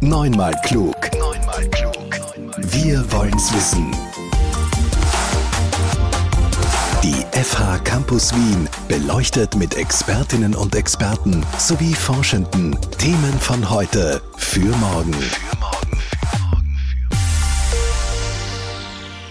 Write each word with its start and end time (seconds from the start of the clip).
Neunmal 0.00 0.54
klug. 0.64 0.94
Neunmal 1.18 1.68
klug. 1.70 1.94
Wir 2.56 3.04
wollen's 3.10 3.52
wissen. 3.52 3.90
Die 7.02 7.24
FH 7.36 7.78
Campus 7.78 8.32
Wien 8.32 8.68
beleuchtet 8.86 9.56
mit 9.56 9.76
Expertinnen 9.76 10.54
und 10.54 10.76
Experten 10.76 11.44
sowie 11.58 11.94
Forschenden 11.94 12.78
Themen 12.98 13.32
von 13.40 13.68
heute 13.68 14.22
für 14.36 14.68
morgen. 14.76 15.16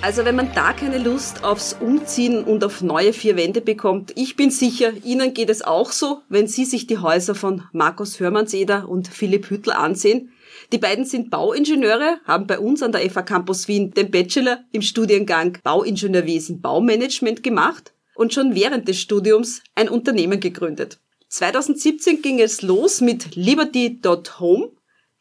Also 0.01 0.25
wenn 0.25 0.35
man 0.35 0.51
da 0.53 0.73
keine 0.73 0.97
Lust 0.97 1.45
aufs 1.45 1.77
Umziehen 1.79 2.43
und 2.43 2.65
auf 2.65 2.81
neue 2.81 3.13
vier 3.13 3.37
Wände 3.37 3.61
bekommt, 3.61 4.11
ich 4.17 4.35
bin 4.35 4.51
sicher, 4.51 4.91
Ihnen 5.05 5.33
geht 5.33 5.49
es 5.49 5.61
auch 5.61 5.93
so, 5.93 6.23
wenn 6.27 6.47
Sie 6.47 6.65
sich 6.65 6.87
die 6.87 6.97
Häuser 6.97 7.35
von 7.35 7.63
Markus 7.71 8.19
Hörmannseder 8.19 8.89
und 8.89 9.07
Philipp 9.07 9.49
Hüttl 9.49 9.71
ansehen. 9.71 10.29
Die 10.73 10.77
beiden 10.79 11.05
sind 11.05 11.29
Bauingenieure, 11.29 12.19
haben 12.25 12.45
bei 12.45 12.59
uns 12.59 12.83
an 12.83 12.91
der 12.91 13.09
FA 13.09 13.21
Campus 13.21 13.67
Wien 13.69 13.91
den 13.91 14.11
Bachelor 14.11 14.65
im 14.71 14.81
Studiengang 14.81 15.57
Bauingenieurwesen 15.63 16.59
Baumanagement 16.59 17.41
gemacht 17.41 17.93
und 18.15 18.33
schon 18.33 18.53
während 18.53 18.87
des 18.87 18.99
Studiums 18.99 19.61
ein 19.75 19.87
Unternehmen 19.87 20.41
gegründet. 20.41 20.99
2017 21.29 22.21
ging 22.21 22.41
es 22.41 22.61
los 22.61 22.99
mit 22.99 23.35
Liberty.home. 23.35 24.71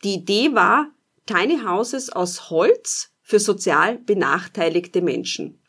Die 0.02 0.14
Idee 0.14 0.52
war, 0.54 0.90
Tiny 1.27 1.60
Houses 1.65 2.10
aus 2.10 2.51
Holz 2.51 3.12
für 3.23 3.38
sozial 3.38 3.98
benachteiligte 3.98 5.01
Menschen. 5.01 5.60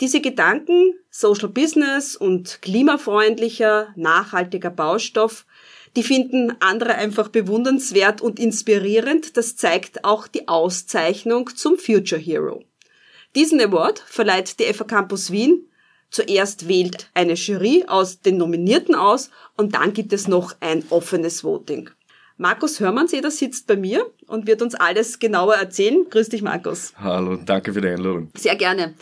Diese 0.00 0.20
Gedanken, 0.20 0.94
Social 1.10 1.48
Business 1.48 2.16
und 2.16 2.60
klimafreundlicher, 2.62 3.88
nachhaltiger 3.96 4.70
Baustoff, 4.70 5.46
die 5.96 6.02
finden 6.02 6.52
andere 6.60 6.94
einfach 6.94 7.28
bewundernswert 7.28 8.20
und 8.20 8.38
inspirierend. 8.38 9.36
Das 9.36 9.56
zeigt 9.56 10.04
auch 10.04 10.28
die 10.28 10.46
Auszeichnung 10.46 11.50
zum 11.56 11.78
Future 11.78 12.20
Hero. 12.20 12.62
Diesen 13.34 13.60
Award 13.60 13.98
verleiht 14.06 14.60
die 14.60 14.72
FA 14.72 14.84
Campus 14.84 15.30
Wien. 15.30 15.68
Zuerst 16.10 16.68
wählt 16.68 17.10
eine 17.14 17.34
Jury 17.34 17.84
aus 17.88 18.20
den 18.20 18.36
Nominierten 18.36 18.94
aus 18.94 19.30
und 19.56 19.74
dann 19.74 19.92
gibt 19.92 20.12
es 20.12 20.28
noch 20.28 20.54
ein 20.60 20.84
offenes 20.90 21.42
Voting. 21.42 21.90
Markus 22.38 22.80
Hörmannseder 22.80 23.30
sitzt 23.30 23.66
bei 23.66 23.76
mir 23.76 24.06
und 24.26 24.46
wird 24.46 24.60
uns 24.60 24.74
alles 24.74 25.18
genauer 25.18 25.54
erzählen. 25.54 26.06
Grüß 26.08 26.28
dich, 26.28 26.42
Markus. 26.42 26.92
Hallo, 26.98 27.36
danke 27.36 27.72
für 27.72 27.80
die 27.80 27.88
Einladung. 27.88 28.30
Sehr 28.36 28.56
gerne. 28.56 28.94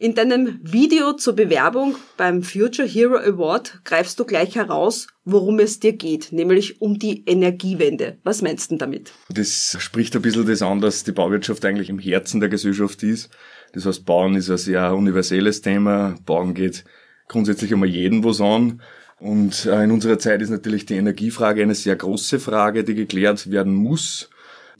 In 0.00 0.14
deinem 0.14 0.60
Video 0.62 1.14
zur 1.14 1.34
Bewerbung 1.34 1.96
beim 2.16 2.44
Future 2.44 2.86
Hero 2.86 3.16
Award 3.16 3.80
greifst 3.82 4.20
du 4.20 4.24
gleich 4.24 4.54
heraus, 4.54 5.08
worum 5.24 5.58
es 5.58 5.80
dir 5.80 5.92
geht, 5.92 6.30
nämlich 6.30 6.80
um 6.80 7.00
die 7.00 7.24
Energiewende. 7.26 8.16
Was 8.22 8.40
meinst 8.40 8.70
du 8.70 8.76
damit? 8.76 9.10
Das 9.28 9.76
spricht 9.80 10.14
ein 10.14 10.22
bisschen 10.22 10.46
das 10.46 10.62
an, 10.62 10.80
dass 10.80 11.02
die 11.02 11.10
Bauwirtschaft 11.10 11.64
eigentlich 11.64 11.90
im 11.90 11.98
Herzen 11.98 12.38
der 12.38 12.48
Gesellschaft 12.48 13.02
ist. 13.02 13.30
Das 13.72 13.86
heißt, 13.86 14.04
Bauen 14.04 14.36
ist 14.36 14.48
ein 14.48 14.58
sehr 14.58 14.94
universelles 14.94 15.62
Thema. 15.62 16.14
Bauen 16.24 16.54
geht 16.54 16.84
grundsätzlich 17.26 17.72
immer 17.72 17.86
jeden 17.86 18.22
was 18.22 18.40
an. 18.40 18.80
Und 19.18 19.66
äh, 19.66 19.82
in 19.82 19.90
unserer 19.90 20.20
Zeit 20.20 20.42
ist 20.42 20.50
natürlich 20.50 20.86
die 20.86 20.94
Energiefrage 20.94 21.60
eine 21.60 21.74
sehr 21.74 21.96
große 21.96 22.38
Frage, 22.38 22.84
die 22.84 22.94
geklärt 22.94 23.50
werden 23.50 23.74
muss, 23.74 24.30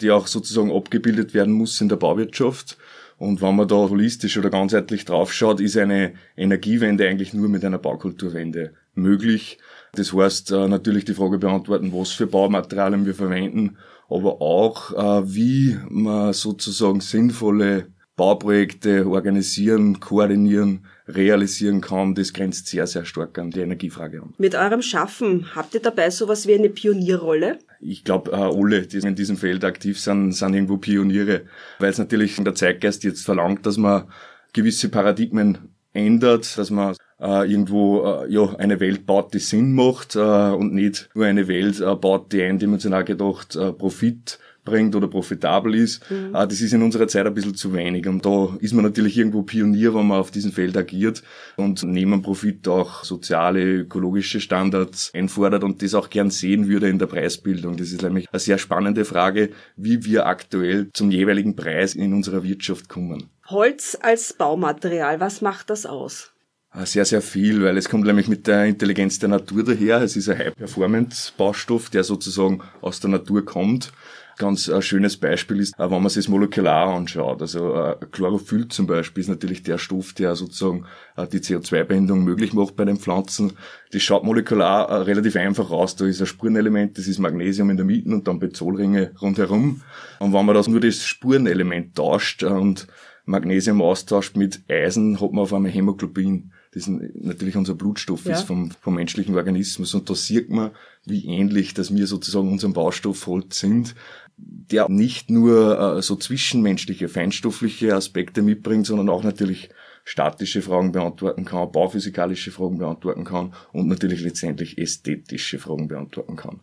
die 0.01 0.13
auch 0.13 0.29
sozusagen 0.29 0.71
abgebildet 0.71 1.35
werden 1.35 1.55
muss 1.55 1.81
in 1.81 1.89
der 1.89 1.97
Bauwirtschaft. 1.97 2.79
Und 3.19 3.43
wenn 3.43 3.57
man 3.57 3.67
da 3.67 3.75
holistisch 3.75 4.39
oder 4.39 4.49
ganzheitlich 4.49 5.05
draufschaut, 5.05 5.61
ist 5.61 5.77
eine 5.77 6.15
Energiewende 6.37 7.09
eigentlich 7.09 7.35
nur 7.35 7.49
mit 7.49 7.65
einer 7.65 7.79
Baukulturwende 7.79 8.73
möglich. 8.95 9.59
Das 9.93 10.13
heißt, 10.13 10.53
äh, 10.53 10.69
natürlich 10.69 11.05
die 11.05 11.15
Frage 11.15 11.39
beantworten, 11.39 11.93
was 11.93 12.13
für 12.13 12.27
Baumaterialien 12.27 13.07
wir 13.07 13.15
verwenden, 13.15 13.77
aber 14.09 14.41
auch, 14.41 14.93
äh, 14.93 15.35
wie 15.35 15.77
man 15.89 16.33
sozusagen 16.33 17.01
sinnvolle 17.01 17.89
Bauprojekte 18.17 19.07
organisieren, 19.07 20.01
koordinieren, 20.01 20.87
realisieren 21.07 21.81
kann, 21.81 22.15
das 22.15 22.33
grenzt 22.33 22.67
sehr, 22.67 22.87
sehr 22.87 23.05
stark 23.05 23.39
an 23.39 23.51
die 23.51 23.61
Energiefrage 23.61 24.23
an. 24.23 24.35
Mit 24.39 24.55
eurem 24.55 24.83
Schaffen 24.83 25.55
habt 25.55 25.75
ihr 25.75 25.81
dabei 25.81 26.11
sowas 26.11 26.47
wie 26.47 26.55
eine 26.55 26.69
Pionierrolle? 26.69 27.59
Ich 27.81 28.05
glaube, 28.05 28.33
äh, 28.33 28.35
alle, 28.35 28.87
die 28.87 28.99
in 28.99 29.15
diesem 29.15 29.37
Feld 29.37 29.65
aktiv 29.65 30.01
sind, 30.01 30.33
sind 30.33 30.55
irgendwo 30.55 30.79
Pioniere, 30.79 31.43
weil 31.79 31.91
es 31.91 31.99
natürlich 31.99 32.37
der 32.37 32.55
Zeitgeist 32.55 33.05
jetzt 33.05 33.25
verlangt, 33.25 33.67
dass 33.67 33.77
man 33.77 34.11
gewisse 34.53 34.89
Paradigmen 34.89 35.59
ändert, 35.93 36.59
dass 36.59 36.71
man 36.71 36.97
äh, 37.21 37.51
irgendwo 37.51 38.05
äh, 38.05 38.33
ja 38.33 38.55
eine 38.57 38.81
Welt 38.81 39.07
baut, 39.07 39.35
die 39.35 39.39
Sinn 39.39 39.73
macht 39.75 40.17
äh, 40.17 40.19
und 40.19 40.73
nicht 40.75 41.09
nur 41.15 41.27
eine 41.27 41.49
Welt 41.49 41.81
äh, 41.81 41.95
baut, 41.95 42.33
die 42.33 42.43
eindimensional 42.43 43.05
gedacht 43.05 43.57
äh, 43.57 43.73
Profit 43.73 44.39
bringt 44.69 44.95
oder 44.95 45.09
profitabel 45.09 45.75
ist. 45.75 46.09
Mhm. 46.11 46.35
Äh, 46.35 46.47
das 46.47 46.61
ist 46.61 46.73
in 46.73 46.83
unserer 46.83 47.09
Zeit 47.09 47.27
ein 47.27 47.35
bisschen 47.35 47.55
zu 47.55 47.73
wenig. 47.73 48.07
Und 48.07 48.25
da 48.25 48.57
ist 48.61 48.75
man 48.75 48.85
natürlich 48.85 49.17
irgendwo 49.17 49.43
Pionier, 49.43 49.95
wenn 49.95 50.07
man 50.07 50.19
auf 50.19 50.31
diesem 50.31 50.53
Feld 50.53 50.77
agiert 50.77 51.23
und 51.57 51.83
neben 51.83 52.23
Profit 52.23 52.67
auch 52.69 53.05
soziale, 53.05 53.63
ökologische 53.63 54.41
Standards 54.41 55.11
einfordert 55.15 55.65
und 55.65 55.83
das 55.83 55.95
auch 55.95 56.11
gern 56.11 56.31
sehen 56.31 56.69
würde 56.69 56.89
in 56.89 56.99
der 56.99 57.07
Preisbildung. 57.07 57.77
Das 57.77 57.93
ist 57.93 58.03
nämlich 58.03 58.29
eine 58.31 58.41
sehr 58.41 58.59
spannende 58.59 59.05
Frage, 59.05 59.51
wie 59.77 60.05
wir 60.05 60.27
aktuell 60.27 60.91
zum 60.93 61.11
jeweiligen 61.11 61.57
Preis 61.57 61.95
in 61.95 62.13
unserer 62.13 62.43
Wirtschaft 62.43 62.89
kommen. 62.89 63.31
Holz 63.47 63.97
als 64.01 64.35
Baumaterial, 64.35 65.21
was 65.21 65.41
macht 65.41 65.71
das 65.71 65.87
aus? 65.87 66.33
Ah, 66.71 66.85
sehr, 66.85 67.07
sehr 67.07 67.23
viel, 67.23 67.63
weil 67.63 67.79
es 67.79 67.89
kommt 67.89 68.05
nämlich 68.05 68.29
mit 68.29 68.47
der 68.47 68.67
Intelligenz 68.67 69.19
der 69.19 69.31
Natur 69.31 69.65
daher. 69.65 70.03
Es 70.03 70.17
ist 70.17 70.29
ein 70.29 70.39
High-Performance-Baustoff, 70.39 71.89
der 71.89 72.05
sozusagen 72.05 72.61
aus 72.83 73.01
der 73.01 73.09
Natur 73.09 73.45
kommt 73.45 73.91
ganz 74.39 74.69
ein 74.69 74.83
schönes 74.83 75.17
Beispiel 75.17 75.61
ist, 75.61 75.75
wenn 75.79 75.91
man 75.91 76.09
sich 76.09 76.25
das 76.25 76.29
molekular 76.29 76.89
anschaut. 76.89 77.43
Also 77.43 77.75
äh, 77.75 77.97
Chlorophyll 78.11 78.69
zum 78.69 78.87
Beispiel 78.87 79.23
ist 79.23 79.29
natürlich 79.29 79.63
der 79.63 79.79
Stoff, 79.79 80.13
der 80.13 80.37
sozusagen 80.37 80.87
äh, 81.17 81.27
die 81.27 81.41
CO2-Bindung 81.41 82.25
möglich 82.25 82.53
macht 82.53 82.77
bei 82.77 82.85
den 82.85 82.97
Pflanzen. 82.97 83.53
Das 83.93 84.03
schaut 84.03 84.25
molekular 84.25 84.89
äh, 84.89 84.95
relativ 85.03 85.37
einfach 85.37 85.71
aus. 85.71 85.97
Da 85.97 86.07
ist 86.07 86.21
ein 86.21 86.27
Spurenelement, 86.27 86.97
das 86.97 87.07
ist 87.07 87.19
Magnesium 87.19 87.71
in 87.71 87.77
der 87.77 87.87
Mitte 87.87 88.11
und 88.11 88.27
dann 88.27 88.39
Bezolringe 88.39 89.13
rundherum. 89.21 89.83
Und 90.21 90.33
wenn 90.33 90.47
man 90.47 90.55
das 90.55 90.69
nur 90.69 90.81
das 90.81 91.05
Spurenelement 91.05 91.97
tauscht 91.97 92.43
und 92.43 92.87
Magnesium 93.25 93.83
austauscht 93.83 94.37
mit 94.37 94.63
Eisen, 94.69 95.21
hat 95.21 95.33
man 95.33 95.43
auf 95.43 95.53
einmal 95.53 95.71
Hämoglobin 95.71 96.53
das 96.73 96.87
natürlich 96.87 97.57
unser 97.57 97.75
Blutstoff 97.75 98.25
ja. 98.25 98.33
ist 98.35 98.43
vom, 98.43 98.71
vom 98.81 98.95
menschlichen 98.95 99.35
Organismus. 99.35 99.95
Und 99.95 100.11
da 100.11 100.15
sieht 100.15 100.51
man, 100.51 100.71
wie 101.07 101.27
ähnlich, 101.27 101.75
dass 101.75 101.95
wir 101.95 102.07
sozusagen 102.07 102.53
unserem 102.53 102.75
Baustoff 102.75 103.27
Holz 103.27 103.59
sind 103.59 103.95
der 104.39 104.89
nicht 104.89 105.31
nur 105.31 105.97
äh, 105.97 106.03
so 106.03 106.17
zwischenmenschliche, 106.17 107.09
feinstoffliche 107.09 107.95
Aspekte 107.95 108.43
mitbringt, 108.43 108.87
sondern 108.87 109.09
auch 109.09 109.25
natürlich 109.25 109.71
statische 110.05 110.63
Fragen 110.63 110.93
beantworten 110.93 111.45
kann, 111.45 111.71
bauphysikalische 111.71 112.51
Fragen 112.51 112.79
beantworten 112.79 113.25
kann 113.25 113.53
und 113.73 113.89
natürlich 113.89 114.23
letztendlich 114.23 114.79
ästhetische 114.79 115.59
Fragen 115.59 115.89
beantworten 115.89 116.37
kann. 116.37 116.61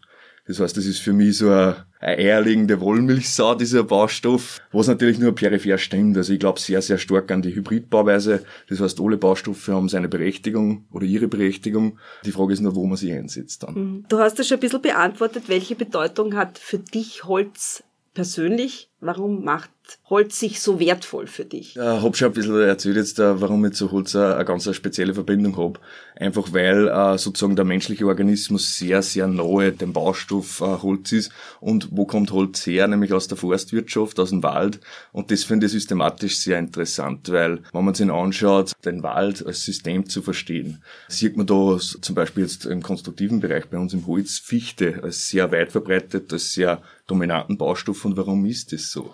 Das 0.48 0.60
heißt, 0.60 0.78
das 0.78 0.86
ist 0.86 1.00
für 1.00 1.14
mich 1.14 1.38
so 1.38 1.50
eine, 1.50 1.86
eine 2.00 2.18
eierlegende 2.18 2.80
Wollmilchsau, 2.80 3.56
dieser 3.56 3.84
Baustoff, 3.84 4.62
was 4.72 4.88
natürlich 4.88 5.18
nur 5.18 5.34
peripher 5.34 5.78
stimmt. 5.78 6.16
Also 6.18 6.34
ich 6.34 6.40
glaube 6.40 6.60
sehr, 6.60 6.82
sehr 6.82 7.00
stark 7.00 7.32
an 7.32 7.42
die 7.42 7.56
Hybridbauweise. 7.56 8.44
Das 8.70 8.80
heißt, 8.80 9.02
alle 9.02 9.18
Baustoffe 9.18 9.68
haben 9.70 9.90
seine 9.90 10.08
Berechtigung 10.08 10.86
oder 10.92 11.06
ihre 11.06 11.28
Berechtigung. 11.28 11.98
Die 12.26 12.32
Frage 12.32 12.54
ist 12.54 12.62
nur, 12.62 12.76
wo 12.76 12.86
man 12.86 12.98
sie 12.98 13.12
einsetzt 13.12 13.64
dann. 13.64 13.74
Mhm. 13.74 14.06
Du 14.08 14.20
hast 14.20 14.38
ja 14.38 14.44
schon 14.44 14.58
ein 14.58 14.62
bisschen 14.62 14.82
beantwortet, 14.82 15.46
welche 15.48 15.76
Bedeutung 15.76 16.36
hat 16.36 16.60
für 16.60 16.78
dich 16.78 17.24
Holz 17.24 17.84
persönlich? 18.16 18.90
Warum 19.06 19.44
macht 19.44 19.70
Holz 20.10 20.40
sich 20.40 20.60
so 20.60 20.80
wertvoll 20.80 21.28
für 21.28 21.46
dich? 21.46 21.76
Ich 21.76 21.78
äh, 21.78 22.02
habe 22.02 22.18
schon 22.18 22.30
ein 22.30 22.34
bisschen 22.34 22.60
erzählt 22.60 22.96
jetzt, 22.96 23.20
äh, 23.20 23.40
warum 23.40 23.64
ich 23.66 23.74
zu 23.74 23.92
Holz 23.92 24.16
eine, 24.16 24.44
ganz 24.44 24.68
spezielle 24.74 25.14
Verbindung 25.14 25.58
habe. 25.58 25.80
Einfach 26.16 26.54
weil 26.54 26.88
äh, 26.88 27.16
sozusagen 27.20 27.56
der 27.56 27.66
menschliche 27.66 28.08
Organismus 28.08 28.78
sehr, 28.78 29.04
sehr 29.04 29.28
nahe 29.28 29.72
dem 29.72 29.94
Baustoff 29.94 30.60
äh, 30.62 30.82
Holz 30.82 31.12
ist. 31.12 31.32
Und 31.60 31.90
wo 31.92 32.06
kommt 32.06 32.32
Holz 32.32 32.66
her? 32.66 32.88
Nämlich 32.88 33.14
aus 33.14 33.28
der 33.28 33.38
Forstwirtschaft, 33.38 34.20
aus 34.20 34.32
dem 34.32 34.42
Wald. 34.42 34.80
Und 35.12 35.30
das 35.30 35.44
finde 35.44 35.68
ich 35.68 35.74
systematisch 35.74 36.38
sehr 36.38 36.58
interessant, 36.58 37.32
weil 37.32 37.60
wenn 37.74 37.86
man 37.86 37.94
sich 37.94 38.10
anschaut, 38.10 38.72
den 38.86 39.04
Wald 39.04 39.46
als 39.46 39.66
System 39.66 40.10
zu 40.10 40.24
verstehen, 40.24 40.82
sieht 41.10 41.38
man 41.38 41.46
da 41.46 41.78
zum 41.78 42.16
Beispiel 42.16 42.42
jetzt 42.42 42.66
im 42.66 42.82
konstruktiven 42.82 43.40
Bereich 43.40 43.68
bei 43.68 43.78
uns 43.78 43.94
im 43.94 44.08
Holz 44.08 44.40
Fichte 44.40 45.04
als 45.04 45.30
sehr 45.30 45.52
weit 45.52 45.72
verbreitet, 45.72 46.34
als 46.34 46.54
sehr 46.54 46.82
dominanten 47.08 47.58
Baustoff. 47.58 48.06
Und 48.06 48.18
warum 48.18 48.46
ist 48.46 48.74
das 48.74 48.95
so? 48.96 49.14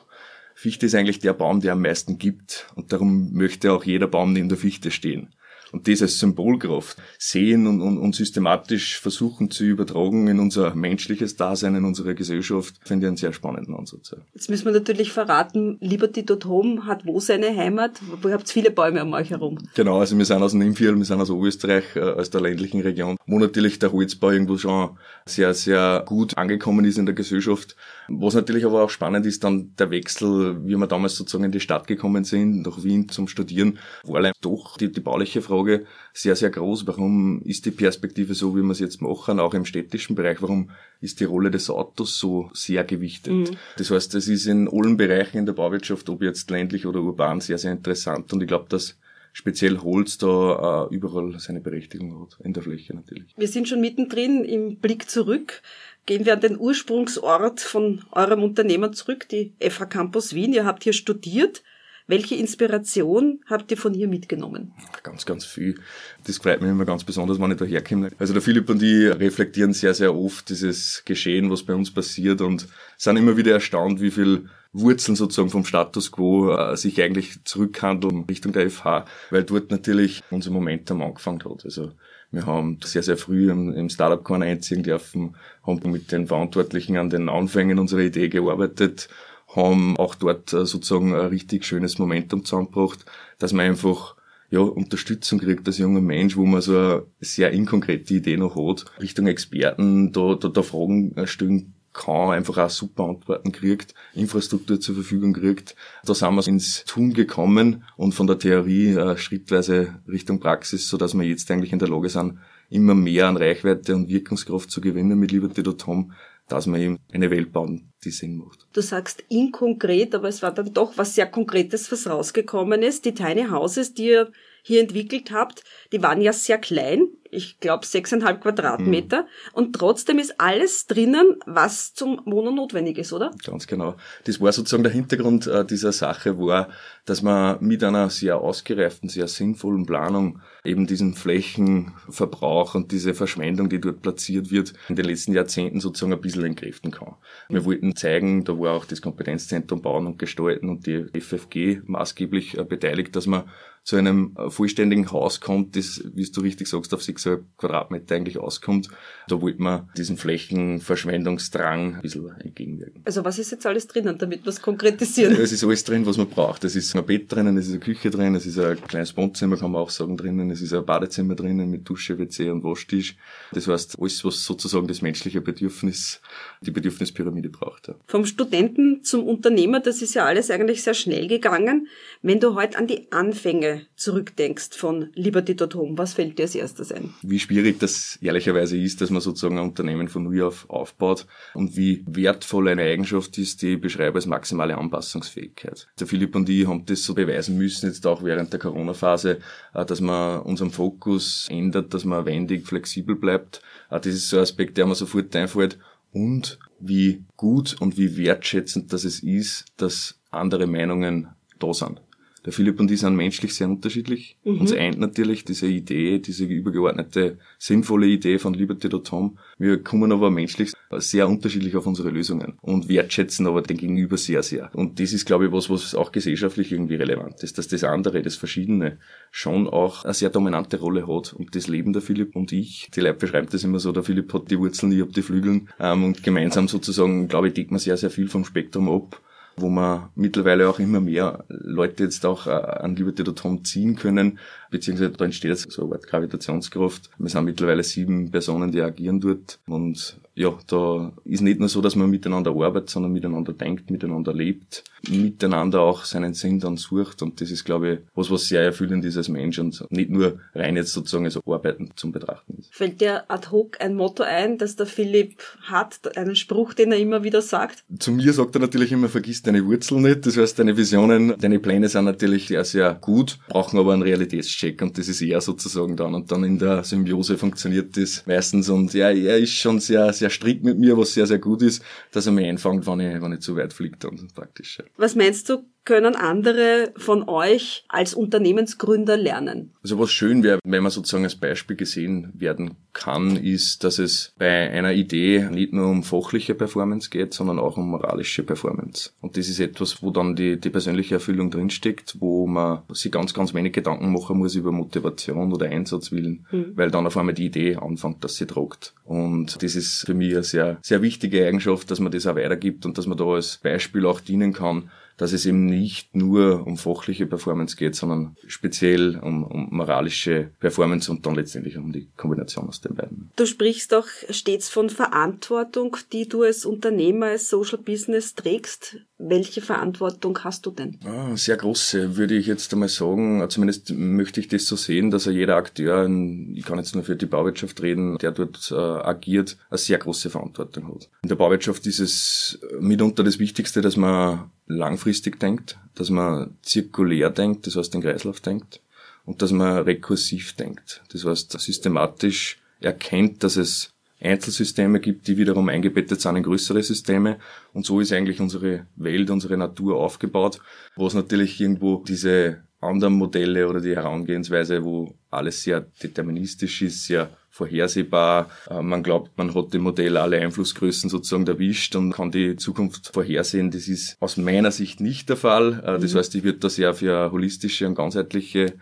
Fichte 0.56 0.86
ist 0.86 0.96
eigentlich 0.96 1.20
der 1.20 1.34
Baum, 1.34 1.60
der 1.60 1.74
am 1.74 1.82
meisten 1.82 2.18
gibt 2.18 2.68
und 2.76 2.94
darum 2.94 3.34
möchte 3.34 3.74
auch 3.74 3.84
jeder 3.84 4.08
Baum 4.08 4.32
neben 4.32 4.48
der 4.48 4.58
Fichte 4.58 4.92
stehen. 4.92 5.34
Und 5.72 5.88
das 5.88 6.02
als 6.02 6.20
Symbolkraft 6.20 6.98
sehen 7.18 7.66
und, 7.66 7.82
und, 7.82 7.98
und 7.98 8.14
systematisch 8.14 9.00
versuchen 9.00 9.50
zu 9.50 9.64
übertragen 9.64 10.28
in 10.28 10.40
unser 10.40 10.76
menschliches 10.76 11.38
Dasein, 11.38 11.76
in 11.76 11.86
unsere 11.86 12.14
Gesellschaft, 12.14 12.76
finde 12.84 13.06
ich 13.06 13.08
einen 13.08 13.18
sehr 13.18 13.34
spannenden 13.34 13.76
Ansatz. 13.76 14.16
Jetzt 14.34 14.50
müssen 14.50 14.66
wir 14.66 14.74
natürlich 14.74 15.12
verraten, 15.12 15.78
Liberty.home 15.80 16.86
hat 16.86 17.06
wo 17.06 17.20
seine 17.20 17.56
Heimat? 17.56 18.00
Wo 18.22 18.30
habt 18.32 18.50
ihr 18.50 18.54
viele 18.54 18.72
Bäume 18.72 19.04
um 19.04 19.14
euch 19.14 19.30
herum? 19.30 19.58
Genau, 19.76 20.00
also 20.00 20.18
wir 20.18 20.26
sind 20.26 20.44
aus 20.44 20.54
Innviertel, 20.54 20.98
wir 20.98 21.06
sind 21.06 21.22
aus 21.22 21.30
Oberösterreich, 21.30 21.96
äh, 21.96 22.02
aus 22.02 22.30
der 22.30 22.42
ländlichen 22.42 22.82
Region, 22.82 23.18
wo 23.26 23.40
natürlich 23.40 23.80
der 23.80 23.94
Holzbau 23.94 24.32
irgendwo 24.32 24.58
schon 24.58 24.98
sehr, 25.26 25.54
sehr 25.54 26.04
gut 26.06 26.38
angekommen 26.38 26.84
ist 26.86 26.98
in 26.98 27.06
der 27.06 27.16
Gesellschaft. 27.16 27.76
Was 28.20 28.34
natürlich 28.34 28.66
aber 28.66 28.84
auch 28.84 28.90
spannend 28.90 29.26
ist, 29.26 29.44
dann 29.44 29.76
der 29.78 29.92
Wechsel, 29.92 30.66
wie 30.66 30.76
wir 30.76 30.88
damals 30.88 31.16
sozusagen 31.16 31.44
in 31.44 31.52
die 31.52 31.60
Stadt 31.60 31.88
gekommen 31.88 32.24
sind, 32.24 32.62
nach 32.62 32.84
Wien 32.84 33.10
zum 33.10 33.28
Studieren, 33.28 33.80
war 34.04 34.32
doch 34.42 34.78
die, 34.78 34.92
die 34.92 35.00
bauliche 35.00 35.42
Frage 35.42 35.86
sehr, 36.14 36.36
sehr 36.36 36.50
groß. 36.50 36.88
Warum 36.88 37.42
ist 37.44 37.66
die 37.66 37.72
Perspektive 37.72 38.34
so, 38.34 38.56
wie 38.56 38.62
wir 38.62 38.72
es 38.72 38.80
jetzt 38.80 39.02
machen, 39.02 39.40
auch 39.40 39.54
im 39.54 39.66
städtischen 39.66 40.16
Bereich? 40.16 40.42
Warum 40.42 40.72
ist 41.00 41.20
die 41.20 41.26
Rolle 41.26 41.52
des 41.52 41.70
Autos 41.70 42.18
so 42.18 42.50
sehr 42.54 42.84
gewichtet? 42.84 43.34
Mhm. 43.34 43.58
Das 43.78 43.92
heißt, 43.92 44.16
es 44.16 44.28
ist 44.28 44.46
in 44.46 44.68
allen 44.68 44.98
Bereichen 44.98 45.38
in 45.38 45.46
der 45.46 45.54
Bauwirtschaft, 45.54 46.10
ob 46.10 46.22
jetzt 46.22 46.50
ländlich 46.52 46.86
oder 46.86 47.02
urban, 47.02 47.42
sehr, 47.42 47.58
sehr 47.58 47.72
interessant. 47.72 48.32
Und 48.34 48.42
ich 48.42 48.48
glaube, 48.48 48.66
dass 48.70 48.98
speziell 49.34 49.78
Holz 49.80 50.18
da 50.18 50.88
äh, 50.90 50.96
überall 50.96 51.40
seine 51.40 51.62
Berechtigung 51.62 52.22
hat, 52.22 52.38
in 52.44 52.54
der 52.54 52.64
Fläche 52.64 52.96
natürlich. 52.96 53.34
Wir 53.38 53.48
sind 53.48 53.68
schon 53.68 53.82
mittendrin 53.82 54.44
im 54.44 54.78
Blick 54.78 55.10
zurück. 55.10 55.62
Gehen 56.06 56.26
wir 56.26 56.34
an 56.34 56.42
den 56.42 56.60
Ursprungsort 56.60 57.60
von 57.60 58.04
eurem 58.12 58.44
Unternehmen 58.44 58.94
zurück, 58.94 59.28
die 59.30 59.54
FH 59.60 59.86
Campus 59.86 60.34
Wien. 60.34 60.54
Ihr 60.54 60.66
habt 60.66 60.84
hier 60.84 60.94
studiert. 60.94 61.64
Welche 62.08 62.36
Inspiration 62.36 63.40
habt 63.48 63.72
ihr 63.72 63.78
von 63.78 63.94
hier 63.94 64.08
mitgenommen? 64.08 64.74
Ganz, 65.04 65.26
ganz 65.26 65.46
viel. 65.46 65.80
Das 66.26 66.40
freut 66.40 66.62
mich 66.62 66.72
immer 66.72 66.84
ganz 66.84 67.04
besonders, 67.04 67.40
wenn 67.40 67.52
ich 67.52 67.58
da 67.58 67.66
herkomme. 67.66 68.10
Also 68.18 68.34
der 68.34 68.42
Philipp 68.42 68.70
und 68.70 68.82
ich 68.82 69.08
reflektieren 69.18 69.72
sehr, 69.74 69.94
sehr 69.94 70.14
oft 70.14 70.50
dieses 70.50 71.04
Geschehen, 71.06 71.50
was 71.50 71.64
bei 71.64 71.74
uns 71.74 71.94
passiert 71.94 72.42
und 72.42 72.68
sind 72.98 73.18
immer 73.18 73.38
wieder 73.38 73.54
erstaunt, 73.54 74.02
wie 74.02 74.12
viel 74.12 74.50
Wurzeln 74.74 75.16
sozusagen 75.16 75.50
vom 75.50 75.66
Status 75.66 76.12
quo 76.12 76.52
äh, 76.52 76.76
sich 76.76 77.02
eigentlich 77.02 77.44
zurückhandeln 77.44 78.26
Richtung 78.26 78.52
der 78.52 78.70
FH, 78.70 79.06
weil 79.30 79.44
dort 79.44 79.70
natürlich 79.70 80.24
unser 80.32 80.52
Momentum 80.52 81.02
angefangen 81.02 81.44
hat. 81.44 81.64
Also 81.66 81.92
wir 82.32 82.46
haben 82.46 82.80
sehr, 82.84 83.04
sehr 83.04 83.18
früh 83.18 83.52
im, 83.52 83.74
im 83.74 83.90
Startup 83.90 84.24
Corner 84.24 84.46
einziehen 84.46 84.84
dürfen, 84.84 85.36
haben 85.64 85.92
mit 85.92 86.12
den 86.12 86.28
Verantwortlichen 86.28 86.98
an 86.98 87.10
den 87.10 87.30
Anfängen 87.30 87.78
unserer 87.78 88.02
Idee 88.02 88.30
gearbeitet, 88.30 89.10
haben 89.54 89.98
auch 89.98 90.16
dort 90.16 90.54
äh, 90.54 90.66
sozusagen 90.66 91.14
ein 91.14 91.28
richtig 91.28 91.66
schönes 91.66 92.00
Momentum 92.00 92.46
zusammengebracht, 92.46 93.06
dass 93.38 93.52
man 93.52 93.66
einfach 93.66 94.16
ja, 94.50 94.60
Unterstützung 94.60 95.40
kriegt 95.40 95.68
als 95.68 95.78
junger 95.78 96.02
Mensch, 96.02 96.36
wo 96.36 96.46
man 96.46 96.62
so 96.62 96.78
eine 96.78 97.04
sehr 97.20 97.52
inkonkrete 97.52 98.14
Idee 98.16 98.38
noch 98.38 98.56
hat, 98.56 98.86
Richtung 99.02 99.28
Experten 99.28 100.12
da, 100.12 100.36
da, 100.36 100.48
da 100.48 100.62
Fragen 100.62 101.16
stellen 101.26 101.74
kann, 101.94 102.32
einfach 102.32 102.58
auch 102.58 102.70
super 102.70 103.06
Antworten 103.06 103.52
kriegt, 103.52 103.94
Infrastruktur 104.14 104.80
zur 104.80 104.96
Verfügung 104.96 105.34
kriegt. 105.34 105.76
Da 106.06 106.14
sind 106.14 106.36
wir 106.36 106.48
ins 106.48 106.86
Tun 106.86 107.14
gekommen 107.14 107.84
und 107.98 108.14
von 108.14 108.28
der 108.28 108.40
Theorie 108.40 108.94
äh, 108.94 109.18
schrittweise 109.18 110.00
Richtung 110.08 110.40
Praxis, 110.40 110.88
so 110.88 110.98
dass 110.98 111.14
wir 111.14 111.24
jetzt 111.24 111.50
eigentlich 111.52 111.74
in 111.74 111.80
der 111.80 111.90
Lage 111.90 112.10
sind, 112.10 112.40
immer 112.70 112.96
mehr 112.96 113.28
an 113.28 113.38
Reichweite 113.38 113.96
und 113.96 114.10
Wirkungskraft 114.10 114.72
zu 114.72 114.82
gewinnen 114.82 115.20
mit 115.20 115.32
Liberty.com, 115.32 116.14
dass 116.48 116.68
wir 116.68 116.78
eben 116.78 116.98
eine 117.12 117.30
Welt 117.30 117.52
bauen, 117.52 117.91
die 118.04 118.12
Sinn 118.12 118.38
macht. 118.38 118.68
Du 118.74 118.82
sagst 118.82 119.24
inkonkret, 119.30 120.16
aber 120.16 120.28
es 120.28 120.42
war 120.42 120.52
dann 120.52 120.74
doch 120.74 120.98
was 120.98 121.16
sehr 121.16 121.28
Konkretes, 121.28 121.92
was 121.92 122.08
rausgekommen 122.08 122.82
ist. 122.82 123.06
Die 123.06 123.14
Tiny 123.14 123.48
Houses, 123.50 123.94
die 123.94 124.08
ihr 124.08 124.32
hier 124.64 124.82
entwickelt 124.82 125.32
habt, 125.32 125.64
die 125.92 126.02
waren 126.02 126.22
ja 126.22 126.34
sehr 126.34 126.58
klein, 126.58 127.08
ich 127.32 127.60
glaube 127.60 127.86
sechseinhalb 127.86 128.42
Quadratmeter, 128.42 129.24
mhm. 129.24 129.28
und 129.54 129.74
trotzdem 129.74 130.20
ist 130.20 130.40
alles 130.40 130.86
drinnen, 130.86 131.38
was 131.46 131.94
zum 131.94 132.22
Wohnen 132.26 132.56
notwendig 132.56 132.98
ist, 132.98 133.14
oder? 133.14 133.32
Ganz 133.44 133.68
genau. 133.68 133.96
Das 134.26 134.40
war 134.42 134.52
sozusagen 134.52 134.84
der 134.84 134.92
Hintergrund 134.92 135.48
äh, 135.48 135.66
dieser 135.66 135.92
Sache, 135.92 136.38
war, 136.38 136.70
dass 137.06 137.22
man 137.22 137.58
mit 137.64 137.84
einer 137.84 138.10
sehr 138.10 138.38
ausgereiften, 138.38 139.10
sehr 139.10 139.28
sinnvollen 139.28 139.86
Planung 139.86 140.42
eben 140.64 140.86
diesen 140.86 141.16
Flächenverbrauch 141.16 142.76
und 142.76 142.92
diese 142.92 143.14
Verschwendung, 143.14 143.70
die 143.70 143.82
dort 143.82 144.02
platziert 144.02 144.52
wird, 144.52 144.74
in 144.90 144.96
den 144.96 145.06
letzten 145.06 145.34
Jahrzehnten 145.34 145.80
sozusagen 145.80 146.14
ein 146.14 146.22
bisschen 146.22 146.46
entkräften 146.46 146.92
kann. 146.92 147.16
Wir 147.50 147.66
wollten 147.66 147.91
zeigen, 147.96 148.44
da 148.44 148.58
war 148.58 148.74
auch 148.74 148.86
das 148.86 149.02
Kompetenzzentrum 149.02 149.82
Bauen 149.82 150.08
und 150.08 150.20
Gestalten 150.20 150.70
und 150.70 150.86
die 150.86 151.06
FFG 151.20 151.82
maßgeblich 151.86 152.58
äh, 152.58 152.64
beteiligt, 152.64 153.16
dass 153.16 153.28
man 153.28 153.50
zu 153.84 153.96
einem 153.96 154.36
äh, 154.38 154.50
vollständigen 154.50 155.12
Haus 155.12 155.42
kommt, 155.42 155.76
das, 155.76 156.04
wie 156.14 156.30
du 156.30 156.42
richtig 156.42 156.68
sagst, 156.68 156.94
auf 156.94 157.02
6 157.02 157.30
Quadratmeter 157.58 158.16
eigentlich 158.16 158.38
auskommt. 158.38 158.90
Da 159.28 159.42
wollte 159.42 159.62
man 159.62 159.90
diesen 159.98 160.18
Flächenverschwendungsdrang 160.18 161.96
ein 161.96 162.02
bisschen 162.02 162.30
entgegenwirken. 162.40 163.02
Also 163.06 163.26
was 163.26 163.40
ist 163.40 163.52
jetzt 163.52 163.66
alles 163.66 163.88
drinnen, 163.88 164.18
damit 164.20 164.46
wir 164.46 164.50
es 164.50 164.62
konkretisieren? 164.62 165.36
Es 165.36 165.52
ist 165.52 165.64
alles 165.64 165.84
drin, 165.84 166.06
was 166.06 166.18
man 166.18 166.28
braucht. 166.28 166.64
Es 166.64 166.76
ist 166.76 166.96
ein 166.96 167.06
Bett 167.06 167.32
drinnen, 167.32 167.58
es 167.58 167.68
ist 167.68 167.72
eine 167.72 167.80
Küche 167.80 168.12
drin, 168.12 168.36
es 168.36 168.46
ist 168.46 168.60
ein 168.60 168.80
kleines 168.84 169.18
Wohnzimmer, 169.18 169.58
kann 169.58 169.72
man 169.72 169.82
auch 169.82 169.90
sagen, 169.90 170.16
drinnen, 170.16 170.52
es 170.52 170.62
ist 170.62 170.74
ein 170.74 170.86
Badezimmer 170.86 171.34
drinnen 171.34 171.70
mit 171.72 171.90
Dusche, 171.90 172.20
WC 172.20 172.52
und 172.52 172.64
Waschtisch. 172.64 173.16
Das 173.52 173.68
heißt, 173.68 173.98
alles, 174.00 174.24
was 174.24 174.46
sozusagen 174.46 174.88
das 174.88 175.02
menschliche 175.02 175.42
Bedürfnis, 175.42 176.22
die 176.62 176.72
Bedürfnispyramide 176.72 177.50
braucht. 177.50 177.88
Ja. 177.88 177.96
Vom 178.06 178.26
Studenten 178.26 179.04
zum 179.04 179.24
Unternehmer, 179.24 179.80
das 179.80 180.04
ist 180.04 180.14
ja 180.14 180.26
alles 180.26 180.52
eigentlich 180.52 180.84
sehr 180.84 180.94
schnell 180.94 181.28
gegangen. 181.28 181.88
Wenn 182.22 182.40
du 182.40 182.54
heute 182.54 182.78
an 182.78 182.86
die 182.86 183.12
Anfänge 183.12 183.71
zurückdenkst 183.96 184.70
von 184.76 185.10
Liberty.home, 185.14 185.98
was 185.98 186.14
fällt 186.14 186.38
dir 186.38 186.44
als 186.44 186.56
erstes 186.56 186.92
ein? 186.92 187.14
Wie 187.22 187.40
schwierig 187.40 187.80
das 187.80 188.18
ehrlicherweise 188.22 188.78
ist, 188.78 189.02
dass 189.02 189.10
man 189.10 189.22
sozusagen 189.22 189.58
ein 189.58 189.66
Unternehmen 189.66 190.08
von 190.08 190.24
null 190.24 190.42
auf 190.42 190.70
aufbaut 190.70 191.28
und 191.54 191.76
wie 191.76 192.04
wertvoll 192.08 192.70
eine 192.70 192.84
Eigenschaft 192.84 193.38
ist, 193.38 193.62
die 193.62 193.74
ich 193.74 193.82
beschreibe 193.82 194.16
als 194.16 194.26
maximale 194.26 194.78
Anpassungsfähigkeit. 194.78 195.88
Der 196.00 196.08
Philipp 196.08 196.36
und 196.36 196.50
ich 196.50 196.68
haben 196.68 196.86
das 196.86 197.04
so 197.04 197.14
beweisen 197.14 197.58
müssen, 197.58 197.88
jetzt 197.88 198.06
auch 198.08 198.24
während 198.24 198.52
der 198.54 198.60
Corona-Phase, 198.60 199.40
äh, 199.74 199.86
dass 199.86 200.02
man 200.02 200.42
unseren 200.42 200.72
Fokus 200.72 201.48
ändert, 201.50 201.94
dass 201.94 202.06
man 202.06 202.26
wendig 202.26 202.68
flexibel 202.68 203.16
bleibt. 203.16 203.62
Äh, 203.90 204.00
das 204.00 204.14
ist 204.14 204.30
so 204.30 204.38
ein 204.38 204.44
Aspekt, 204.44 204.78
der 204.78 204.86
mir 204.86 204.96
sofort 204.96 205.36
einfällt. 205.36 205.78
Und 206.14 206.60
wie 206.80 207.24
gut 207.38 207.80
und 207.80 207.98
wie 207.98 208.18
wertschätzend 208.18 208.92
das 208.92 209.06
es 209.06 209.24
ist, 209.24 209.66
dass 209.78 210.20
andere 210.30 210.68
Meinungen 210.68 211.30
da 211.60 211.74
sind. 211.74 212.02
Der 212.46 212.54
Philipp 212.54 212.80
und 212.80 212.90
ich 212.90 213.00
sind 213.00 213.16
menschlich 213.16 213.54
sehr 213.54 213.70
unterschiedlich. 213.70 214.38
Mhm. 214.44 214.62
Uns 214.62 214.74
eint 214.74 215.00
natürlich 215.00 215.46
diese 215.46 215.68
Idee, 215.68 216.18
diese 216.20 216.46
übergeordnete, 216.46 217.38
sinnvolle 217.60 218.08
Idee 218.08 218.40
von 218.40 218.56
Liberty.com. 218.56 219.38
Wir 219.60 219.84
kommen 219.84 220.12
aber 220.12 220.32
menschlich 220.32 220.74
sehr 220.98 221.30
unterschiedlich 221.30 221.76
auf 221.76 221.86
unsere 221.86 222.10
Lösungen 222.10 222.54
und 222.62 222.90
wertschätzen 222.90 223.46
aber 223.46 223.62
den 223.62 223.78
Gegenüber 223.78 224.18
sehr, 224.18 224.42
sehr. 224.42 224.72
Und 224.74 225.00
das 225.00 225.14
ist, 225.14 225.26
glaube 225.26 225.46
ich, 225.46 225.52
was, 225.52 225.70
was 225.70 225.94
auch 225.94 226.12
gesellschaftlich 226.12 226.72
irgendwie 226.72 226.96
relevant 226.96 227.44
ist, 227.44 227.60
dass 227.60 227.68
das 227.68 227.84
andere, 227.84 228.24
das 228.24 228.36
Verschiedene 228.36 228.98
schon 229.30 229.68
auch 229.68 230.04
eine 230.04 230.16
sehr 230.16 230.32
dominante 230.32 230.80
Rolle 230.80 231.08
hat. 231.08 231.34
Und 231.34 231.56
das 231.56 231.68
Leben 231.68 231.94
der 231.94 232.02
Philipp 232.02 232.36
und 232.36 232.52
ich, 232.52 232.90
die 232.96 233.02
Leute 233.02 233.20
beschreiben 233.20 233.48
das 233.52 233.64
immer 233.64 233.80
so, 233.80 233.92
der 233.92 234.04
Philipp 234.04 234.34
hat 234.34 234.50
die 234.50 234.58
Wurzeln, 234.58 234.92
ich 234.92 235.02
habe 235.02 235.12
die 235.12 235.22
Flügeln. 235.22 235.70
Ähm, 235.80 236.04
und 236.04 236.24
gemeinsam 236.24 236.68
sozusagen, 236.68 237.28
glaube 237.28 237.50
ich, 237.50 237.54
deckt 237.54 237.70
man 237.70 237.80
sehr, 237.80 237.98
sehr 237.98 238.10
viel 238.10 238.28
vom 238.28 238.46
Spektrum 238.46 238.90
ab 238.90 239.22
wo 239.62 239.70
man 239.70 240.10
mittlerweile 240.16 240.68
auch 240.70 240.80
immer 240.80 241.00
mehr 241.00 241.46
Leute 241.48 242.04
jetzt 242.04 242.26
auch 242.26 242.48
äh, 242.48 242.52
an 242.52 242.96
Liberty.com 242.96 243.64
ziehen 243.64 243.96
können, 243.96 244.40
beziehungsweise 244.70 245.12
da 245.12 245.26
entsteht 245.26 245.58
so 245.58 245.86
eine 245.86 245.94
Art 245.94 246.08
Gravitationskraft. 246.08 247.10
Wir 247.18 247.30
sind 247.30 247.46
mittlerweile 247.46 247.84
sieben 247.84 248.32
Personen, 248.32 248.72
die 248.72 248.82
agieren 248.82 249.20
dort 249.20 249.60
und 249.68 250.20
ja, 250.34 250.58
da 250.68 251.12
ist 251.26 251.42
nicht 251.42 251.60
nur 251.60 251.68
so, 251.70 251.82
dass 251.82 251.96
man 251.96 252.10
miteinander 252.10 252.52
arbeitet, 252.52 252.90
sondern 252.90 253.12
miteinander 253.12 253.54
denkt, 253.54 253.92
miteinander 253.92 254.34
lebt, 254.34 254.84
miteinander 255.10 255.82
auch 255.82 256.06
seinen 256.06 256.34
Sinn 256.34 256.60
dann 256.60 256.78
sucht 256.78 257.22
und 257.22 257.42
das 257.42 257.52
ist, 257.52 257.66
glaube 257.66 257.94
ich, 257.94 258.00
was, 258.16 258.32
was 258.32 258.48
sehr 258.48 258.62
erfüllend 258.62 259.04
ist 259.04 259.18
als 259.18 259.28
Mensch 259.28 259.60
und 259.60 259.86
nicht 259.90 260.10
nur 260.10 260.40
rein 260.56 260.78
jetzt 260.78 260.94
sozusagen 260.94 261.26
als 261.26 261.38
Arbeiten 261.46 261.90
zum 261.96 262.12
Betrachten 262.12 262.58
ist. 262.60 262.74
Fällt 262.74 263.02
dir 263.02 263.30
ad 263.30 263.50
hoc 263.52 263.82
ein 263.82 263.96
Motto 263.96 264.24
ein, 264.24 264.58
dass 264.58 264.76
der 264.76 264.86
Philipp 264.86 265.42
hat, 265.64 266.16
einen 266.16 266.36
Spruch, 266.36 266.74
den 266.74 266.92
er 266.92 267.00
immer 267.00 267.24
wieder 267.24 267.42
sagt? 267.42 267.84
Zu 268.00 268.12
mir 268.12 268.32
sagt 268.32 268.56
er 268.56 268.62
natürlich 268.62 268.92
immer, 268.92 269.10
vergiss 269.10 269.42
deine 269.42 269.66
Wurzeln 269.66 270.04
nicht, 270.04 270.26
das 270.26 270.38
heißt, 270.38 270.58
deine 270.60 270.78
Visionen, 270.78 271.36
deine 271.40 271.60
Pläne 271.60 271.90
sind 271.90 272.06
natürlich 272.06 272.48
sehr, 272.48 272.64
sehr 272.64 272.94
gut, 272.94 273.38
brauchen 273.50 273.80
aber 273.80 273.94
einen 273.94 274.04
Realitätscheck 274.04 274.82
und 274.82 274.98
das 274.98 275.10
ist 275.10 275.22
er 275.22 275.42
sozusagen 275.42 275.98
dann 275.98 276.16
und 276.16 276.32
dann 276.32 276.44
in 276.46 276.58
der 276.58 276.84
Symbiose 276.84 277.38
funktioniert 277.38 277.98
das 277.98 278.24
meistens 278.26 278.70
und 278.70 278.94
ja, 278.94 279.10
er 279.10 279.38
ist 279.38 279.52
schon 279.52 279.80
sehr, 279.80 280.14
sehr 280.14 280.21
strikt 280.30 280.64
mit 280.64 280.78
mir, 280.78 280.98
was 280.98 281.14
sehr, 281.14 281.28
sehr 281.28 281.40
gut 281.40 281.62
ist, 281.62 281.84
dass 282.12 282.26
er 282.26 282.32
mich 282.32 282.48
einfängt, 282.48 282.86
wenn 282.88 283.00
ich, 283.00 283.22
wenn 283.22 283.34
ich 283.34 283.42
zu 283.42 283.56
weit 283.56 283.74
fliege 283.74 283.98
dann 283.98 284.28
praktisch. 284.34 284.82
Was 284.98 285.16
meinst 285.16 285.50
du, 285.50 285.64
können 285.84 286.16
andere 286.16 286.94
von 286.98 287.28
euch 287.28 287.86
als 287.90 288.14
Unternehmensgründer 288.14 289.18
lernen? 289.18 289.74
Also 289.84 289.98
was 290.00 290.12
schön 290.12 290.44
wäre, 290.44 290.60
wenn 290.64 290.84
man 290.84 290.92
sozusagen 290.92 291.24
als 291.24 291.36
Beispiel 291.36 291.76
gesehen 291.76 292.32
werden 292.34 292.76
kann, 292.94 293.36
ist, 293.36 293.84
dass 293.84 293.98
es 294.00 294.34
bei 294.38 294.70
einer 294.70 294.94
Idee 294.94 295.50
nicht 295.50 295.74
nur 295.74 295.88
um 295.88 296.04
fachliche 296.04 296.54
Performance 296.56 297.10
geht, 297.10 297.34
sondern 297.34 297.58
auch 297.58 297.78
um 297.78 297.90
moralische 297.90 298.44
Performance. 298.44 299.12
Und 299.22 299.38
das 299.38 299.50
ist 299.50 299.60
etwas, 299.60 300.04
wo 300.04 300.12
dann 300.12 300.36
die, 300.36 300.60
die 300.60 300.70
persönliche 300.70 301.16
Erfüllung 301.16 301.50
drinsteckt, 301.50 302.18
wo 302.20 302.46
man 302.48 302.84
sich 302.90 303.12
ganz, 303.12 303.34
ganz 303.34 303.54
wenig 303.54 303.74
Gedanken 303.74 304.12
machen 304.12 304.38
muss 304.38 304.56
über 304.56 304.72
Motivation 304.72 305.52
oder 305.52 305.68
Einsatzwillen, 305.68 306.46
mhm. 306.52 306.74
weil 306.76 306.92
dann 306.92 307.08
auf 307.08 307.18
einmal 307.18 307.34
die 307.34 307.46
Idee 307.46 307.76
anfängt, 307.78 308.24
dass 308.24 308.36
sie 308.36 308.46
tragt. 308.46 308.94
Und 309.04 309.62
das 309.64 309.76
ist 309.76 310.06
für 310.06 310.14
mich 310.14 310.34
eine 310.34 310.44
sehr, 310.44 310.78
sehr 310.82 311.02
wichtige 311.02 311.46
Eigenschaft, 311.46 311.90
dass 311.90 312.00
man 312.00 312.12
das 312.12 312.28
auch 312.28 312.36
weitergibt 312.36 312.86
und 312.86 312.98
dass 312.98 313.08
man 313.08 313.18
da 313.18 313.26
als 313.26 313.58
Beispiel 313.58 314.06
auch 314.06 314.20
dienen 314.20 314.54
kann, 314.54 314.92
dass 315.22 315.34
es 315.34 315.46
eben 315.46 315.68
nicht 315.68 316.16
nur 316.16 316.66
um 316.66 316.78
fachliche 316.78 317.28
Performance 317.28 317.76
geht, 317.76 317.96
sondern 317.96 318.36
speziell 318.48 319.20
um, 319.20 319.44
um 319.44 319.68
moralische 319.70 320.50
Performance 320.60 321.12
und 321.12 321.28
dann 321.28 321.36
letztendlich 321.36 321.78
um 321.78 321.92
die 321.92 322.10
Kombination 322.18 322.68
aus 322.68 322.82
den 322.82 322.96
beiden. 322.96 323.30
Du 323.36 323.46
sprichst 323.46 323.92
doch 323.92 324.08
stets 324.32 324.70
von 324.70 324.90
Verantwortung, 324.90 325.96
die 326.12 326.28
du 326.28 326.42
als 326.42 326.66
Unternehmer, 326.66 327.28
als 327.28 327.50
Social 327.50 327.78
Business 327.78 328.34
trägst. 328.34 328.98
Welche 329.20 329.62
Verantwortung 329.62 330.40
hast 330.44 330.66
du 330.66 330.72
denn? 330.72 330.98
Ah, 331.06 331.38
sehr 331.38 331.58
große, 331.58 332.18
würde 332.18 332.36
ich 332.36 332.48
jetzt 332.48 332.74
einmal 332.74 332.90
sagen. 332.90 333.46
Zumindest 333.48 333.94
möchte 333.94 334.40
ich 334.40 334.48
das 334.48 334.66
so 334.66 334.76
sehen, 334.76 335.12
dass 335.12 335.26
jeder 335.26 335.58
Akteur, 335.58 336.10
ich 336.56 336.66
kann 336.66 336.80
jetzt 336.80 336.96
nur 336.96 337.04
für 337.04 337.16
die 337.16 337.28
Bauwirtschaft 337.28 337.84
reden, 337.84 338.18
der 338.18 338.32
dort 338.32 338.72
äh, 338.72 338.76
agiert, 338.76 339.58
eine 339.70 339.78
sehr 339.78 340.00
große 340.00 340.32
Verantwortung 340.32 340.88
hat. 340.96 341.12
In 341.22 341.30
der 341.30 341.36
Bauwirtschaft 341.36 341.86
ist 341.86 342.00
es 342.00 342.60
mitunter 342.80 343.24
das 343.24 343.38
Wichtigste, 343.38 343.82
dass 343.82 343.96
man 343.96 344.50
langfristig 344.76 345.40
denkt, 345.40 345.78
dass 345.96 346.10
man 346.10 346.58
zirkulär 346.62 347.30
denkt, 347.30 347.68
das 347.68 347.76
heißt 347.76 347.94
den 347.94 348.02
Kreislauf 348.02 348.40
denkt, 348.40 348.82
und 349.26 349.42
dass 349.42 349.52
man 349.52 349.84
rekursiv 349.84 350.54
denkt. 350.54 351.02
Das 351.12 351.26
heißt, 351.26 351.60
systematisch 351.60 352.60
erkennt, 352.80 353.44
dass 353.44 353.56
es 353.56 353.94
Einzelsysteme 354.22 355.00
gibt, 355.00 355.28
die 355.28 355.38
wiederum 355.38 355.70
eingebettet 355.70 356.22
sind 356.22 356.36
in 356.36 356.44
größere 356.44 356.84
Systeme. 356.84 357.40
Und 357.74 357.86
so 357.86 358.00
ist 358.00 358.14
eigentlich 358.14 358.40
unsere 358.40 358.86
Welt, 358.96 359.30
unsere 359.30 359.58
Natur 359.58 359.98
aufgebaut, 359.98 360.60
wo 360.96 361.08
es 361.08 361.14
natürlich 361.14 361.60
irgendwo 361.60 362.04
diese 362.08 362.64
anderen 362.80 363.16
Modelle 363.16 363.68
oder 363.68 363.82
die 363.82 363.96
Herangehensweise, 363.96 364.84
wo 364.84 365.16
alles 365.30 365.64
sehr 365.64 365.82
deterministisch 365.82 366.82
ist, 366.84 367.06
sehr 367.06 367.32
vorhersehbar. 367.62 368.50
Äh, 368.70 368.82
man 368.82 369.04
glaubt, 369.04 369.38
man 369.38 369.54
hat 369.54 369.76
im 369.76 369.84
Modell 369.84 370.18
alle 370.18 370.40
Einflussgrößen 370.40 371.10
sozusagen 371.12 371.46
erwischt 371.46 371.96
und 371.96 372.14
kann 372.14 372.32
die 372.32 372.56
Zukunft 372.56 373.12
vorhersehen. 373.14 373.70
Das 373.70 373.88
ist 373.88 374.18
aus 374.20 374.38
meiner 374.38 374.72
Sicht 374.72 375.00
nicht 375.00 375.30
der 375.30 375.38
Fall. 375.38 375.84
Äh, 375.86 376.00
das 376.00 376.14
mhm. 376.14 376.18
heißt, 376.18 376.36
ich 376.36 376.44
würde 376.44 376.60
da 376.60 376.70
sehr 376.70 376.94
für 376.96 377.32
holistische 377.32 377.88
und 377.88 377.96
ganzheitliche 377.96 378.74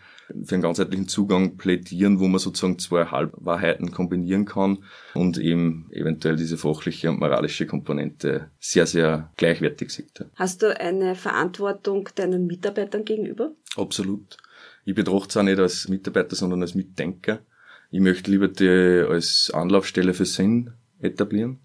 für 0.46 0.56
einen 0.56 0.62
ganzheitlichen 0.62 1.08
Zugang 1.08 1.58
plädieren, 1.58 2.20
wo 2.20 2.28
man 2.28 2.40
sozusagen 2.40 2.78
zwei 2.78 3.06
Halbwahrheiten 3.06 3.92
kombinieren 3.92 4.46
kann 4.46 4.84
und 5.16 5.40
eben 5.40 5.90
eventuell 5.92 6.36
diese 6.36 6.56
fachliche 6.56 7.10
und 7.10 7.20
moralische 7.20 7.66
Komponente 7.66 8.52
sehr, 8.60 8.86
sehr 8.86 9.32
gleichwertig 9.38 9.90
sieht. 9.90 10.24
Hast 10.36 10.62
du 10.62 10.80
eine 10.80 11.16
Verantwortung 11.16 12.10
deinen 12.14 12.46
Mitarbeitern 12.46 13.06
gegenüber? 13.06 13.54
Absolut. 13.76 14.38
Ich 14.86 14.96
betrachte 14.96 15.30
es 15.30 15.38
auch 15.38 15.44
nicht 15.44 15.60
als 15.60 15.88
Mitarbeiter, 15.88 16.36
sondern 16.36 16.62
als 16.62 16.76
Mitdenker. 16.76 17.40
Ich 17.92 18.00
möchte 18.00 18.30
lieber 18.30 18.48
die 18.48 19.06
als 19.10 19.52
Anlaufstelle 19.54 20.14
für 20.14 20.26
Sinn 20.26 20.72
etablieren. 21.00 21.60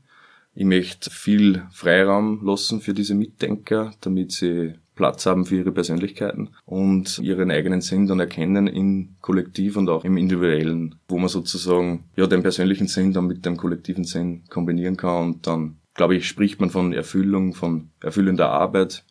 Ich 0.54 0.64
möchte 0.64 1.10
viel 1.10 1.64
Freiraum 1.72 2.44
lassen 2.44 2.80
für 2.80 2.94
diese 2.94 3.14
Mitdenker, 3.14 3.92
damit 4.00 4.32
sie 4.32 4.74
Platz 4.94 5.26
haben 5.26 5.44
für 5.44 5.56
ihre 5.56 5.72
Persönlichkeiten 5.72 6.50
und 6.64 7.18
ihren 7.18 7.50
eigenen 7.50 7.80
Sinn 7.80 8.06
dann 8.06 8.20
erkennen 8.20 8.68
im 8.68 9.16
Kollektiv 9.20 9.76
und 9.76 9.88
auch 9.88 10.04
im 10.04 10.16
Individuellen, 10.16 10.94
wo 11.08 11.18
man 11.18 11.28
sozusagen 11.28 12.04
ja 12.16 12.26
den 12.26 12.42
persönlichen 12.42 12.86
Sinn 12.86 13.12
dann 13.12 13.26
mit 13.26 13.44
dem 13.44 13.56
kollektiven 13.56 14.04
Sinn 14.04 14.44
kombinieren 14.48 14.96
kann 14.96 15.24
und 15.24 15.46
dann, 15.46 15.78
glaube 15.94 16.14
ich, 16.16 16.28
spricht 16.28 16.60
man 16.60 16.70
von 16.70 16.92
Erfüllung, 16.92 17.54
von 17.54 17.90
erfüllender 18.00 18.50
Arbeit, 18.50 19.04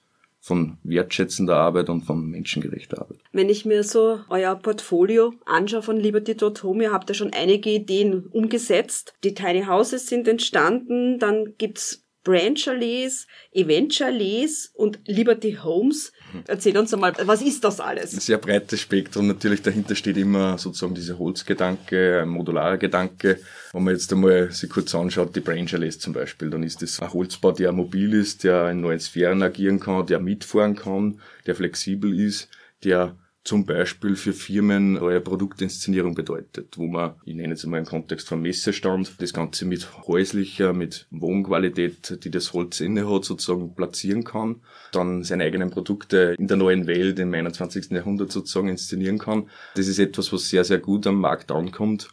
von 0.44 0.78
wertschätzender 0.84 1.56
Arbeit 1.56 1.90
und 1.90 2.02
von 2.02 2.30
menschengerechter 2.30 3.00
Arbeit. 3.00 3.20
Wenn 3.32 3.48
ich 3.48 3.64
mir 3.64 3.82
so 3.82 4.20
euer 4.28 4.56
Portfolio 4.56 5.34
anschaue 5.46 5.82
von 5.82 5.96
Liberty.home, 5.96 6.84
ihr 6.84 6.92
habt 6.92 7.10
ja 7.10 7.14
schon 7.14 7.32
einige 7.32 7.70
Ideen 7.70 8.28
umgesetzt. 8.28 9.14
Die 9.24 9.34
Tiny 9.34 9.64
Houses 9.64 10.08
sind 10.08 10.28
entstanden, 10.28 11.18
dann 11.18 11.54
gibt's 11.58 12.03
Branch 12.24 12.56
Chalets, 12.56 13.28
Event 13.52 13.92
Chalets 13.92 14.72
und 14.74 15.00
Liberty 15.06 15.58
Homes. 15.62 16.14
Erzähl 16.48 16.78
uns 16.78 16.94
einmal, 16.94 17.14
was 17.24 17.42
ist 17.42 17.64
das 17.64 17.80
alles? 17.80 18.14
Ein 18.14 18.20
sehr 18.20 18.38
breites 18.38 18.80
Spektrum. 18.80 19.28
Natürlich 19.28 19.62
dahinter 19.62 19.96
steht 19.96 20.18
immer 20.18 20.58
sozusagen 20.58 20.96
dieser 20.96 21.20
Holzgedanke, 21.20 22.22
ein 22.22 22.30
modularer 22.30 22.78
Gedanke. 22.78 23.40
Wenn 23.74 23.84
man 23.84 23.94
jetzt 23.94 24.12
einmal 24.14 24.52
sich 24.52 24.70
kurz 24.70 24.96
anschaut, 24.96 25.36
die 25.36 25.42
Brain 25.42 25.68
Chalets 25.68 26.00
zum 26.00 26.14
Beispiel, 26.14 26.50
dann 26.50 26.64
ist 26.64 26.82
das 26.82 27.00
ein 27.02 27.12
Holzbau, 27.12 27.52
der 27.52 27.72
mobil 27.72 28.14
ist, 28.14 28.44
der 28.44 28.70
in 28.70 28.82
neuen 28.82 29.00
Sphären 29.00 29.44
agieren 29.44 29.80
kann, 29.80 30.08
der 30.08 30.20
mitfahren 30.20 30.76
kann, 30.76 31.20
der 31.46 31.56
flexibel 31.56 32.18
ist, 32.18 32.50
der 32.84 33.18
zum 33.44 33.66
Beispiel 33.66 34.16
für 34.16 34.32
Firmen 34.32 34.94
neue 34.94 35.20
Produktinszenierung 35.20 36.16
bedeutet, 36.16 36.78
wo 36.78 36.88
man, 36.88 37.16
ich 37.26 37.36
nenne 37.36 37.50
jetzt 37.50 37.66
mal 37.66 37.78
einen 37.78 37.86
Kontext 37.86 38.30
vom 38.30 38.42
Messestand, 38.42 39.22
das 39.22 39.34
Ganze 39.34 39.66
mit 39.66 40.08
häuslicher, 40.08 40.72
mit 40.72 41.08
Wohnqualität, 41.12 42.24
die 42.24 42.32
das 42.32 42.54
Holz 42.54 42.80
inne 42.80 43.10
hat, 43.10 43.26
sozusagen 43.26 43.76
platzieren 43.76 44.24
kann, 44.24 44.62
dann 44.94 45.24
seine 45.24 45.44
eigenen 45.44 45.72
Produkte 45.72 46.36
in 46.38 46.48
der 46.48 46.56
neuen 46.56 46.88
Welt 46.88 47.20
im 47.20 47.34
21. 47.34 47.92
Jahrhundert 47.92 48.32
sozusagen 48.32 48.70
inszenieren 48.70 49.20
kann. 49.20 49.50
Das 49.76 49.88
ist 49.88 50.00
etwas, 50.00 50.32
was 50.32 50.50
sehr, 50.50 50.64
sehr 50.64 50.80
gut 50.80 51.06
am 51.06 51.20
Markt 51.20 51.52
ankommt. 51.52 52.10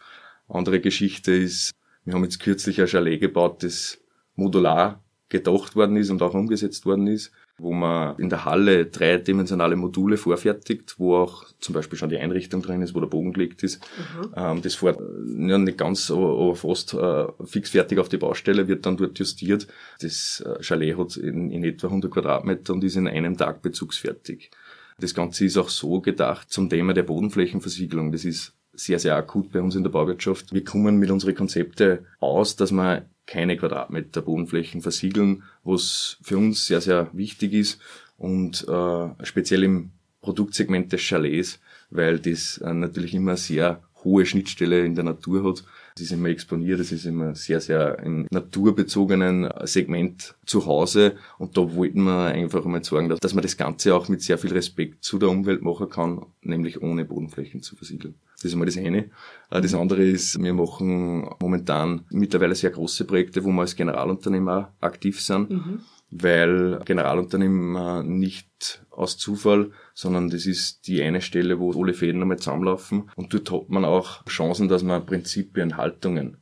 Andere 0.49 0.81
Geschichte 0.81 1.33
ist, 1.33 1.71
wir 2.05 2.15
haben 2.15 2.25
jetzt 2.25 2.41
kürzlich 2.41 2.81
ein 2.81 2.89
Chalet 2.89 3.21
gebaut, 3.21 3.63
das 3.63 4.01
modular 4.35 5.01
gedacht 5.29 5.77
worden 5.77 5.97
ist 5.97 6.11
und 6.11 6.23
auch 6.23 6.35
umgesetzt 6.35 6.87
worden 6.87 7.07
ist 7.07 7.31
wo 7.61 7.73
man 7.73 8.17
in 8.19 8.31
der 8.31 8.45
Halle 8.45 8.87
dreidimensionale 8.87 9.77
Module 9.77 10.17
vorfertigt, 10.17 10.95
wo 10.99 11.17
auch 11.17 11.45
zum 11.61 11.75
Beispiel 11.75 11.99
schon 11.99 12.09
die 12.09 12.19
Einrichtung 12.19 12.63
drin 12.63 12.83
ist, 12.83 12.95
wo 12.95 13.01
der 13.01 13.07
Bogen 13.07 13.33
gelegt 13.33 13.63
ist. 13.63 13.81
Mhm. 13.81 14.35
Ähm, 14.37 14.63
das 14.63 14.77
fährt 14.77 14.99
ja, 14.99 15.59
nicht 15.59 15.79
ganz, 15.79 16.11
aber 16.11 16.55
fast 16.57 16.95
äh, 16.95 17.27
fix 17.45 17.71
fertig 17.71 17.99
auf 17.99 18.09
die 18.09 18.17
Baustelle, 18.17 18.69
wird 18.69 18.87
dann 18.87 18.97
dort 18.97 19.19
justiert. 19.19 19.67
Das 20.01 20.43
äh, 20.47 20.63
Chalet 20.63 20.97
hat 20.97 21.17
in, 21.17 21.51
in 21.51 21.65
etwa 21.65 21.89
100 21.89 22.11
Quadratmeter 22.11 22.73
und 22.73 22.85
ist 22.85 22.97
in 22.97 23.07
einem 23.07 23.37
Tag 23.37 23.63
bezugsfertig. 23.63 24.51
Das 24.99 25.15
Ganze 25.15 25.45
ist 25.45 25.57
auch 25.57 25.69
so 25.69 26.01
gedacht 26.01 26.51
zum 26.51 26.69
Thema 26.69 26.95
der 26.95 27.03
Bodenflächenversiegelung. 27.03 28.13
Das 28.13 28.25
ist 28.25 28.55
sehr, 28.73 28.99
sehr 28.99 29.17
akut 29.17 29.53
bei 29.53 29.61
uns 29.61 29.75
in 29.75 29.83
der 29.83 29.91
Bauwirtschaft. 29.91 30.53
Wir 30.53 30.65
kommen 30.65 30.99
mit 30.99 31.11
unseren 31.11 31.35
Konzepte 31.35 32.05
aus, 32.21 32.57
dass 32.57 32.71
man 32.71 33.03
keine 33.31 33.57
Quadratmeter 33.57 34.23
Bodenflächen 34.23 34.83
versiegeln, 34.83 35.45
was 35.63 36.19
für 36.21 36.37
uns 36.37 36.67
sehr, 36.67 36.81
sehr 36.81 37.09
wichtig 37.13 37.53
ist 37.53 37.81
und 38.19 38.67
äh, 38.69 39.25
speziell 39.25 39.63
im 39.63 39.93
Produktsegment 40.21 40.93
des 40.93 41.01
Chalets, 41.01 41.61
weil 41.91 42.19
das 42.19 42.59
äh, 42.59 42.75
natürlich 42.75 43.15
immer 43.15 43.37
sehr 43.37 43.83
hohe 44.03 44.27
Schnittstelle 44.27 44.85
in 44.85 44.97
der 44.97 45.05
Natur 45.05 45.49
hat. 45.49 45.65
Das 46.01 46.07
ist 46.07 46.13
immer 46.13 46.31
exponiert, 46.31 46.81
das 46.81 46.93
ist 46.93 47.05
immer 47.05 47.35
sehr, 47.35 47.61
sehr 47.61 47.99
im 47.99 48.27
naturbezogenen 48.31 49.51
Segment 49.65 50.35
zu 50.47 50.65
Hause 50.65 51.17
und 51.37 51.59
da 51.59 51.75
wollten 51.75 52.05
wir 52.05 52.29
einfach 52.29 52.65
einmal 52.65 52.83
sagen, 52.83 53.11
dass, 53.11 53.21
dass 53.21 53.35
man 53.35 53.43
das 53.43 53.59
Ganze 53.59 53.95
auch 53.95 54.09
mit 54.09 54.23
sehr 54.23 54.39
viel 54.39 54.55
Respekt 54.55 55.05
zu 55.05 55.19
der 55.19 55.29
Umwelt 55.29 55.61
machen 55.61 55.91
kann, 55.91 56.25
nämlich 56.41 56.81
ohne 56.81 57.05
Bodenflächen 57.05 57.61
zu 57.61 57.77
versiegeln. 57.77 58.15
Das 58.37 58.47
ist 58.47 58.55
einmal 58.55 58.65
das 58.65 58.79
eine. 58.79 59.11
Äh, 59.51 59.61
das 59.61 59.75
andere 59.75 60.03
ist, 60.03 60.43
wir 60.43 60.55
machen 60.55 61.29
momentan 61.39 62.07
mittlerweile 62.09 62.55
sehr 62.55 62.71
große 62.71 63.05
Projekte, 63.05 63.45
wo 63.45 63.51
wir 63.51 63.61
als 63.61 63.77
Generalunternehmer 63.77 64.73
aktiv 64.81 65.21
sind. 65.21 65.51
Mhm 65.51 65.81
weil 66.11 66.81
Generalunternehmer 66.85 68.03
nicht 68.03 68.85
aus 68.91 69.17
Zufall, 69.17 69.71
sondern 69.95 70.29
das 70.29 70.47
ist 70.47 70.87
die 70.87 71.03
eine 71.03 71.23
Stelle, 71.23 71.61
wo 71.61 71.73
alle 71.73 71.95
Fäden 71.95 72.23
einmal 72.23 72.39
zusammenlaufen 72.39 73.11
und 73.17 73.33
dort 73.33 73.51
hat 73.51 73.69
man 73.71 73.85
auch 73.85 74.25
Chancen, 74.27 74.69
dass 74.69 74.83
man 74.83 75.07
Prinzipien, 75.07 75.77
Haltungen 75.77 76.39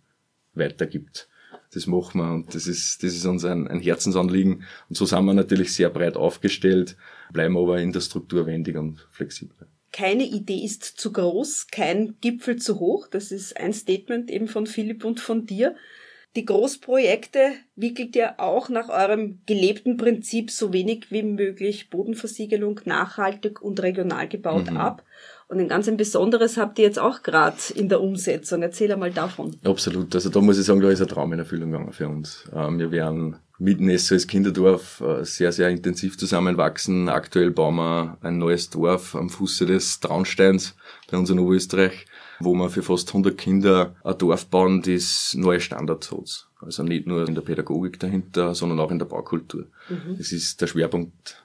weitergibt. 0.55 1.29
Das 1.75 1.87
machen 1.87 2.21
wir 2.21 2.33
und 2.33 2.55
das 2.55 2.67
ist, 2.67 3.03
das 3.03 3.15
ist 3.15 3.27
uns 3.27 3.45
ein, 3.45 3.69
ein 3.69 3.81
Herzensanliegen 3.81 4.65
und 4.89 4.97
so 4.97 5.05
sind 5.05 5.25
wir 5.27 5.35
natürlich 5.35 5.75
sehr 5.75 5.91
breit 5.91 6.17
aufgestellt, 6.17 6.97
bleiben 7.33 7.59
aber 7.59 7.79
in 7.81 7.93
der 7.93 8.01
Struktur 8.01 8.47
wendig 8.47 8.77
und 8.77 9.07
flexibel. 9.11 9.69
Keine 9.93 10.25
Idee 10.25 10.65
ist 10.65 10.85
zu 10.85 11.13
groß, 11.13 11.69
kein 11.71 12.17
Gipfel 12.21 12.57
zu 12.57 12.79
hoch. 12.79 13.09
Das 13.09 13.33
ist 13.33 13.57
ein 13.57 13.73
Statement 13.73 14.31
eben 14.31 14.47
von 14.47 14.67
Philipp 14.67 15.05
und 15.05 15.19
von 15.19 15.47
dir. 15.47 15.75
Die 16.37 16.45
Großprojekte 16.45 17.53
wickelt 17.75 18.15
ihr 18.15 18.39
auch 18.39 18.69
nach 18.69 18.89
eurem 18.91 19.41
gelebten 19.47 19.97
Prinzip 19.97 20.51
so 20.51 20.73
wenig 20.73 21.11
wie 21.11 21.23
möglich 21.23 21.91
Bodenversiegelung 21.91 22.81
nachhaltig 22.85 23.63
und 23.63 23.83
regional 23.83 24.29
gebaut 24.29 24.71
mhm. 24.71 24.77
ab. 24.77 25.03
Und 25.49 25.59
ein 25.59 25.69
ganz 25.69 25.89
ein 25.89 25.97
Besonderes 25.97 26.59
habt 26.59 26.79
ihr 26.79 26.85
jetzt 26.85 26.99
auch 26.99 27.23
gerade 27.23 27.57
in 27.75 27.89
der 27.89 28.03
Umsetzung. 28.03 28.63
Erzähl 28.63 28.93
einmal 28.93 29.11
davon. 29.11 29.57
Absolut. 29.65 30.15
Also 30.15 30.29
da 30.29 30.41
muss 30.41 30.59
ich 30.59 30.67
sagen, 30.67 30.81
da 30.81 30.91
ist 30.91 31.01
ein 31.01 31.09
Traum 31.09 31.33
in 31.33 31.39
Erfüllung 31.39 31.73
gegangen 31.73 31.93
für 31.93 32.09
uns. 32.09 32.45
Ähm, 32.55 32.79
wir 32.79 32.91
werden 32.91 33.37
mit 33.59 33.81
dem 33.81 33.97
SOS 33.97 34.27
Kinderdorf 34.27 35.01
äh, 35.01 35.25
sehr, 35.25 35.53
sehr 35.53 35.69
intensiv 35.69 36.17
zusammenwachsen. 36.17 37.09
Aktuell 37.09 37.51
bauen 37.51 37.77
wir 37.77 38.19
ein 38.21 38.39
neues 38.39 38.71
Dorf 38.71 39.17
am 39.17 39.29
Fuße 39.29 39.67
des 39.67 40.01
Traunsteins 40.01 40.77
bei 41.11 41.19
uns 41.19 41.31
in 41.31 41.41
Oberösterreich, 41.41 42.07
wo 42.39 42.55
wir 42.55 42.71
für 42.71 42.83
fast 42.83 43.09
100 43.09 43.37
Kinder 43.37 43.97
ein 44.05 44.19
Dorf 44.19 44.47
bauen, 44.47 44.83
das 44.83 45.35
neue 45.37 45.61
Standards 45.61 46.13
hat. 46.13 46.49
Also 46.61 46.83
nicht 46.83 47.07
nur 47.07 47.27
in 47.27 47.35
der 47.35 47.43
Pädagogik 47.43 47.99
dahinter, 47.99 48.55
sondern 48.55 48.81
auch 48.81 48.91
in 48.91 48.99
der 48.99 49.07
Baukultur. 49.07 49.67
Mhm. 49.89 50.17
Das 50.19 50.33
ist 50.33 50.61
der 50.61 50.67
Schwerpunkt 50.69 51.43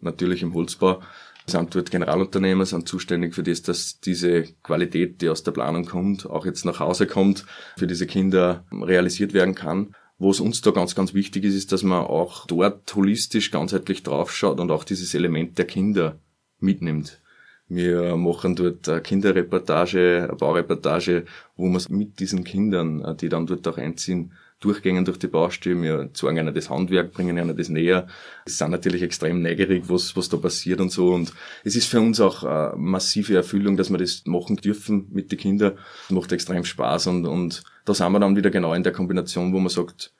natürlich 0.00 0.42
im 0.42 0.54
Holzbau. 0.54 1.02
Sind 1.48 1.72
dort 1.74 1.92
Generalunternehmer, 1.92 2.66
sind 2.66 2.88
zuständig 2.88 3.34
für 3.34 3.44
das, 3.44 3.62
dass 3.62 4.00
diese 4.00 4.42
Qualität, 4.64 5.22
die 5.22 5.28
aus 5.28 5.44
der 5.44 5.52
Planung 5.52 5.84
kommt, 5.84 6.26
auch 6.26 6.44
jetzt 6.44 6.64
nach 6.64 6.80
Hause 6.80 7.06
kommt, 7.06 7.44
für 7.76 7.86
diese 7.86 8.06
Kinder 8.06 8.64
realisiert 8.72 9.32
werden 9.32 9.54
kann. 9.54 9.94
Was 10.18 10.40
uns 10.40 10.62
da 10.62 10.70
ganz, 10.70 10.94
ganz 10.94 11.12
wichtig 11.12 11.44
ist, 11.44 11.54
ist, 11.54 11.72
dass 11.72 11.82
man 11.82 12.04
auch 12.04 12.46
dort 12.46 12.94
holistisch, 12.94 13.50
ganzheitlich 13.50 14.02
draufschaut 14.02 14.60
und 14.60 14.70
auch 14.70 14.84
dieses 14.84 15.14
Element 15.14 15.58
der 15.58 15.66
Kinder 15.66 16.18
mitnimmt. 16.58 17.20
Wir 17.68 18.16
machen 18.16 18.54
dort 18.54 18.88
eine 18.88 19.02
Kinderreportage, 19.02 20.26
eine 20.28 20.36
Baureportage, 20.36 21.24
wo 21.56 21.68
wir 21.68 21.80
mit 21.90 22.20
diesen 22.20 22.44
Kindern, 22.44 23.16
die 23.20 23.28
dann 23.28 23.46
dort 23.46 23.66
auch 23.68 23.76
einziehen, 23.76 24.32
durchgängen 24.60 25.04
durch 25.04 25.18
die 25.18 25.26
Baustelle. 25.26 25.82
Wir 25.82 26.10
zeigen 26.14 26.38
ihnen 26.38 26.54
das 26.54 26.70
Handwerk, 26.70 27.12
bringen 27.12 27.36
ihnen 27.36 27.56
das 27.56 27.68
näher. 27.68 28.06
Sie 28.46 28.54
sind 28.54 28.70
natürlich 28.70 29.02
extrem 29.02 29.42
neugierig, 29.42 29.84
was, 29.88 30.16
was 30.16 30.28
da 30.28 30.36
passiert 30.36 30.80
und 30.80 30.90
so. 30.90 31.12
Und 31.12 31.32
es 31.64 31.76
ist 31.76 31.86
für 31.86 32.00
uns 32.00 32.20
auch 32.20 32.42
eine 32.44 32.72
massive 32.76 33.34
Erfüllung, 33.34 33.76
dass 33.76 33.90
wir 33.90 33.98
das 33.98 34.24
machen 34.26 34.56
dürfen 34.56 35.08
mit 35.12 35.30
den 35.30 35.38
Kindern. 35.38 35.72
Das 36.08 36.10
macht 36.10 36.32
extrem 36.32 36.64
Spaß 36.64 37.08
und, 37.08 37.26
und 37.26 37.62
da 37.84 37.94
sind 37.94 38.12
wir 38.12 38.20
dann 38.20 38.36
wieder 38.36 38.50
genau 38.50 38.74
in 38.74 38.82
der 38.82 38.92
Kombination, 38.92 39.52
wo 39.52 39.58
man 39.58 39.68
sagt, 39.68 40.12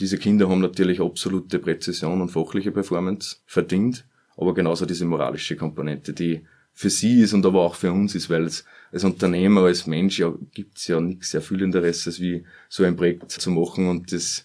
diese 0.00 0.18
Kinder 0.18 0.48
haben 0.48 0.60
natürlich 0.60 1.00
absolute 1.00 1.60
Präzision 1.60 2.20
und 2.20 2.30
fachliche 2.30 2.72
Performance 2.72 3.36
verdient, 3.46 4.06
aber 4.36 4.52
genauso 4.52 4.86
diese 4.86 5.04
moralische 5.04 5.54
Komponente, 5.54 6.12
die 6.12 6.44
für 6.74 6.90
sie 6.90 7.20
ist 7.20 7.32
und 7.32 7.46
aber 7.46 7.60
auch 7.62 7.76
für 7.76 7.92
uns 7.92 8.14
ist, 8.14 8.28
weil 8.28 8.44
es 8.44 8.64
als 8.92 9.04
Unternehmer, 9.04 9.62
als 9.62 9.86
Mensch 9.86 10.18
ja 10.18 10.32
gibt's 10.52 10.86
ja 10.88 11.00
nichts 11.00 11.32
erfüllenderes, 11.32 12.06
als 12.06 12.20
wie 12.20 12.44
so 12.68 12.84
ein 12.84 12.96
Projekt 12.96 13.30
zu 13.30 13.50
machen 13.50 13.88
und 13.88 14.12
das 14.12 14.42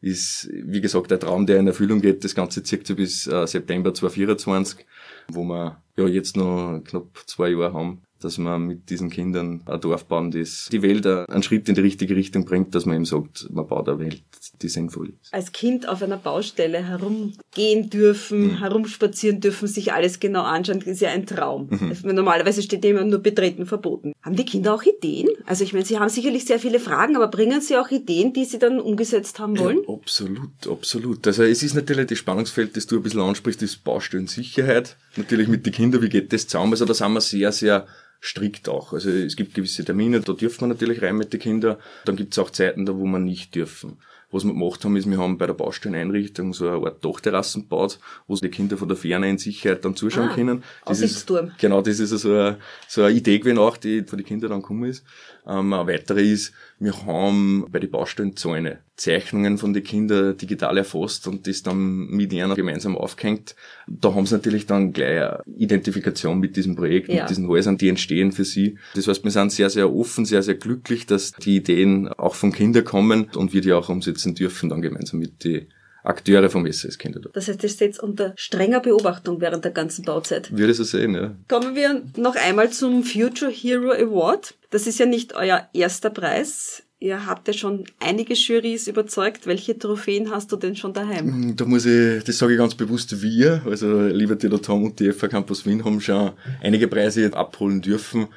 ist, 0.00 0.48
wie 0.52 0.80
gesagt, 0.80 1.10
der 1.12 1.20
Traum, 1.20 1.46
der 1.46 1.58
in 1.60 1.68
Erfüllung 1.68 2.00
geht. 2.00 2.24
Das 2.24 2.34
Ganze 2.34 2.64
zieht 2.64 2.86
sich 2.86 2.96
bis 2.96 3.26
äh, 3.28 3.46
September 3.46 3.94
2024, 3.94 4.84
wo 5.28 5.44
wir 5.44 5.80
ja 5.96 6.06
jetzt 6.08 6.36
noch 6.36 6.80
knapp 6.84 7.22
zwei 7.26 7.50
Jahre 7.50 7.72
haben 7.72 8.02
dass 8.24 8.38
man 8.38 8.62
mit 8.62 8.90
diesen 8.90 9.10
Kindern 9.10 9.62
ein 9.66 9.80
Dorf 9.80 10.04
bauen, 10.04 10.30
das 10.30 10.68
die 10.70 10.82
Welt 10.82 11.06
einen 11.06 11.42
Schritt 11.42 11.68
in 11.68 11.74
die 11.74 11.80
richtige 11.80 12.16
Richtung 12.16 12.44
bringt, 12.44 12.74
dass 12.74 12.86
man 12.86 12.96
eben 12.96 13.04
sagt, 13.04 13.48
man 13.50 13.66
baut 13.66 13.88
eine 13.88 13.98
Welt, 13.98 14.22
die 14.60 14.68
sinnvoll 14.68 15.12
ist. 15.20 15.32
Als 15.32 15.52
Kind 15.52 15.88
auf 15.88 16.02
einer 16.02 16.16
Baustelle 16.16 16.82
herumgehen 16.84 17.90
dürfen, 17.90 18.42
mhm. 18.42 18.58
herumspazieren 18.58 19.40
dürfen, 19.40 19.68
sich 19.68 19.92
alles 19.92 20.20
genau 20.20 20.42
anschauen, 20.42 20.80
ist 20.82 21.00
ja 21.00 21.10
ein 21.10 21.26
Traum. 21.26 21.68
Mhm. 21.70 21.88
Also 21.88 22.08
normalerweise 22.08 22.62
steht 22.62 22.84
immer 22.84 23.04
nur 23.04 23.20
betreten 23.20 23.66
verboten. 23.66 24.12
Haben 24.22 24.36
die 24.36 24.44
Kinder 24.44 24.74
auch 24.74 24.82
Ideen? 24.84 25.28
Also 25.46 25.64
ich 25.64 25.72
meine, 25.72 25.84
sie 25.84 25.98
haben 25.98 26.08
sicherlich 26.08 26.44
sehr 26.44 26.58
viele 26.58 26.80
Fragen, 26.80 27.16
aber 27.16 27.28
bringen 27.28 27.60
sie 27.60 27.76
auch 27.76 27.90
Ideen, 27.90 28.32
die 28.32 28.44
sie 28.44 28.58
dann 28.58 28.80
umgesetzt 28.80 29.38
haben 29.38 29.58
wollen? 29.58 29.82
Ja, 29.86 29.94
absolut, 29.94 30.68
absolut. 30.68 31.26
Also 31.26 31.42
es 31.42 31.62
ist 31.62 31.74
natürlich 31.74 32.06
das 32.06 32.18
Spannungsfeld, 32.18 32.76
das 32.76 32.86
du 32.86 32.96
ein 32.96 33.02
bisschen 33.02 33.20
ansprichst, 33.20 33.62
das 33.62 33.76
Baustellensicherheit. 33.76 34.96
Natürlich 35.16 35.48
mit 35.48 35.66
den 35.66 35.72
Kindern, 35.72 36.02
wie 36.02 36.08
geht 36.08 36.32
das 36.32 36.46
zusammen? 36.46 36.72
Also 36.72 36.84
da 36.84 36.94
sind 36.94 37.12
wir 37.12 37.20
sehr, 37.20 37.52
sehr 37.52 37.86
strikt 38.22 38.68
auch. 38.68 38.92
Also 38.92 39.10
es 39.10 39.36
gibt 39.36 39.54
gewisse 39.54 39.84
Termine, 39.84 40.20
da 40.20 40.32
dürfen 40.32 40.62
wir 40.62 40.68
natürlich 40.68 41.02
rein 41.02 41.16
mit 41.16 41.32
den 41.32 41.40
Kindern. 41.40 41.76
Dann 42.04 42.16
gibt 42.16 42.32
es 42.32 42.38
auch 42.38 42.50
Zeiten, 42.50 42.86
da 42.86 42.96
wo 42.96 43.04
wir 43.04 43.18
nicht 43.18 43.54
dürfen. 43.54 43.98
Was 44.30 44.44
wir 44.44 44.52
gemacht 44.54 44.82
haben, 44.82 44.96
ist, 44.96 45.10
wir 45.10 45.18
haben 45.18 45.36
bei 45.36 45.46
der 45.46 45.52
Baustelleneinrichtung 45.52 46.54
so 46.54 46.66
eine 46.66 46.86
Art 46.86 47.04
Dachterrassen 47.04 47.62
gebaut, 47.62 47.98
wo 48.26 48.34
die 48.34 48.48
Kinder 48.48 48.78
von 48.78 48.88
der 48.88 48.96
Ferne 48.96 49.28
in 49.28 49.36
Sicherheit 49.36 49.84
dann 49.84 49.94
zuschauen 49.94 50.30
ah, 50.30 50.34
können. 50.34 50.64
Das 50.86 51.02
ist, 51.02 51.30
genau, 51.58 51.82
das 51.82 51.98
ist 51.98 52.10
so 52.10 52.30
eine, 52.30 52.58
so 52.88 53.02
eine 53.02 53.14
Idee 53.14 53.38
gewesen 53.40 53.58
auch, 53.58 53.76
die 53.76 54.02
von 54.04 54.18
den 54.18 54.24
Kindern 54.24 54.50
dann 54.52 54.62
gekommen 54.62 54.88
ist. 54.88 55.04
Ähm, 55.46 55.74
eine 55.74 55.86
weitere 55.86 56.22
ist, 56.22 56.54
wir 56.78 57.04
haben 57.04 57.66
bei 57.70 57.78
den 57.78 57.90
Baustellenzäune 57.90 58.78
Zeichnungen 59.02 59.58
von 59.58 59.72
den 59.72 59.82
Kindern 59.82 60.36
digital 60.36 60.78
erfasst 60.78 61.26
und 61.26 61.48
das 61.48 61.62
dann 61.64 62.06
mit 62.06 62.32
ihnen 62.32 62.54
gemeinsam 62.54 62.96
aufgehängt. 62.96 63.56
Da 63.88 64.14
haben 64.14 64.26
sie 64.26 64.34
natürlich 64.34 64.66
dann 64.66 64.92
gleich 64.92 65.22
eine 65.22 65.42
Identifikation 65.56 66.38
mit 66.38 66.56
diesem 66.56 66.76
Projekt, 66.76 67.08
ja. 67.08 67.22
mit 67.22 67.30
diesen 67.30 67.48
Häusern, 67.48 67.76
die 67.76 67.88
entstehen 67.88 68.30
für 68.30 68.44
sie. 68.44 68.78
Das 68.94 69.08
heißt, 69.08 69.24
wir 69.24 69.32
sind 69.32 69.50
sehr, 69.50 69.70
sehr 69.70 69.92
offen, 69.92 70.24
sehr, 70.24 70.44
sehr 70.44 70.54
glücklich, 70.54 71.06
dass 71.06 71.32
die 71.32 71.56
Ideen 71.56 72.08
auch 72.08 72.36
von 72.36 72.52
Kindern 72.52 72.84
kommen 72.84 73.28
und 73.34 73.52
wir 73.52 73.60
die 73.60 73.72
auch 73.72 73.88
umsetzen 73.88 74.36
dürfen, 74.36 74.68
dann 74.68 74.82
gemeinsam 74.82 75.18
mit 75.18 75.42
den 75.42 75.66
Akteure 76.04 76.48
vom 76.48 76.66
SS 76.66 76.96
Kinderdorf. 76.98 77.32
Das 77.32 77.48
heißt, 77.48 77.62
das 77.62 77.72
steht 77.72 77.98
unter 77.98 78.34
strenger 78.36 78.80
Beobachtung 78.80 79.40
während 79.40 79.64
der 79.64 79.72
ganzen 79.72 80.04
Bauzeit. 80.04 80.56
Würde 80.56 80.74
so 80.74 80.84
sehen, 80.84 81.14
ja. 81.14 81.34
Kommen 81.48 81.74
wir 81.74 82.02
noch 82.16 82.36
einmal 82.36 82.70
zum 82.70 83.02
Future 83.02 83.50
Hero 83.50 83.90
Award. 83.90 84.54
Das 84.70 84.86
ist 84.86 84.98
ja 84.98 85.06
nicht 85.06 85.34
euer 85.34 85.68
erster 85.72 86.10
Preis. 86.10 86.84
Ihr 87.02 87.26
habt 87.26 87.48
ja 87.48 87.52
schon 87.52 87.82
einige 87.98 88.34
Jurys 88.34 88.86
überzeugt. 88.86 89.48
Welche 89.48 89.76
Trophäen 89.76 90.30
hast 90.30 90.52
du 90.52 90.56
denn 90.56 90.76
schon 90.76 90.92
daheim? 90.92 91.48
Mm, 91.48 91.56
da 91.56 91.64
muss 91.64 91.84
ich, 91.84 92.22
das 92.22 92.38
sage 92.38 92.52
ich 92.52 92.58
ganz 92.58 92.76
bewusst 92.76 93.20
wir, 93.20 93.60
also 93.66 94.06
lieber 94.06 94.36
Dieter 94.36 94.62
Tom 94.62 94.84
und 94.84 95.00
die 95.00 95.12
FH 95.12 95.26
Campus 95.26 95.66
Wien 95.66 95.84
haben 95.84 96.00
schon 96.00 96.30
einige 96.62 96.86
Preise 96.86 97.34
abholen 97.34 97.82
dürfen. 97.82 98.28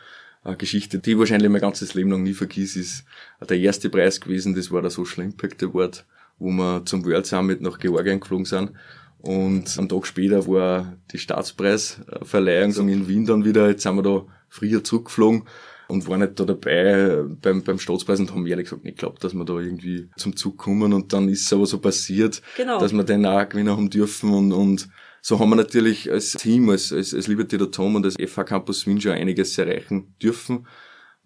Eine 0.43 0.57
Geschichte, 0.57 0.97
die 0.97 1.11
ich 1.11 1.19
wahrscheinlich 1.19 1.51
mein 1.51 1.61
ganzes 1.61 1.93
Leben 1.93 2.09
lang 2.09 2.23
nie 2.23 2.33
vergiss, 2.33 2.75
ist 2.75 3.05
der 3.47 3.59
erste 3.59 3.91
Preis 3.91 4.19
gewesen, 4.19 4.55
das 4.55 4.71
war 4.71 4.81
der 4.81 4.89
Social 4.89 5.23
Impact 5.25 5.61
Award, 5.61 6.03
wo 6.39 6.49
wir 6.49 6.83
zum 6.85 7.05
World 7.05 7.27
Summit 7.27 7.61
nach 7.61 7.77
Georgien 7.77 8.19
geflogen 8.19 8.45
sind. 8.45 8.71
Und 9.19 9.77
am 9.77 9.87
Tag 9.87 10.07
später 10.07 10.47
war 10.47 10.97
die 11.11 11.19
Staatspreisverleihung 11.19 12.89
in 12.89 13.07
Wien 13.07 13.27
dann 13.27 13.45
wieder. 13.45 13.69
Jetzt 13.69 13.83
sind 13.83 13.95
wir 13.95 14.01
da 14.01 14.25
früher 14.49 14.83
zurückgeflogen 14.83 15.43
und 15.87 16.07
war 16.07 16.17
nicht 16.17 16.39
da 16.39 16.45
dabei 16.45 17.23
beim, 17.41 17.63
beim 17.63 17.79
Staatspreis 17.79 18.19
und 18.19 18.31
haben 18.31 18.45
ehrlich 18.47 18.65
gesagt 18.65 18.83
nicht 18.83 18.97
geglaubt, 18.97 19.23
dass 19.23 19.33
wir 19.33 19.45
da 19.45 19.59
irgendwie 19.59 20.09
zum 20.17 20.35
Zug 20.35 20.57
kommen 20.57 20.93
und 20.93 21.13
dann 21.13 21.29
ist 21.29 21.43
es 21.43 21.53
aber 21.53 21.65
so 21.65 21.79
passiert, 21.79 22.41
genau. 22.57 22.79
dass 22.79 22.93
wir 22.93 23.03
den 23.03 23.25
auch 23.25 23.47
gewinnen 23.47 23.75
haben 23.75 23.89
dürfen 23.89 24.33
und, 24.33 24.51
und 24.51 24.89
so 25.21 25.39
haben 25.39 25.49
wir 25.49 25.55
natürlich 25.55 26.11
als 26.11 26.33
Team, 26.33 26.69
als, 26.69 26.93
als, 26.93 27.11
als 27.11 27.27
Liberty 27.27 27.57
Tom 27.57 27.95
und 27.95 28.05
als 28.05 28.15
FH 28.15 28.43
Campus 28.43 28.85
Wien 28.85 29.01
schon 29.01 29.13
einiges 29.13 29.57
erreichen 29.57 30.13
dürfen. 30.21 30.67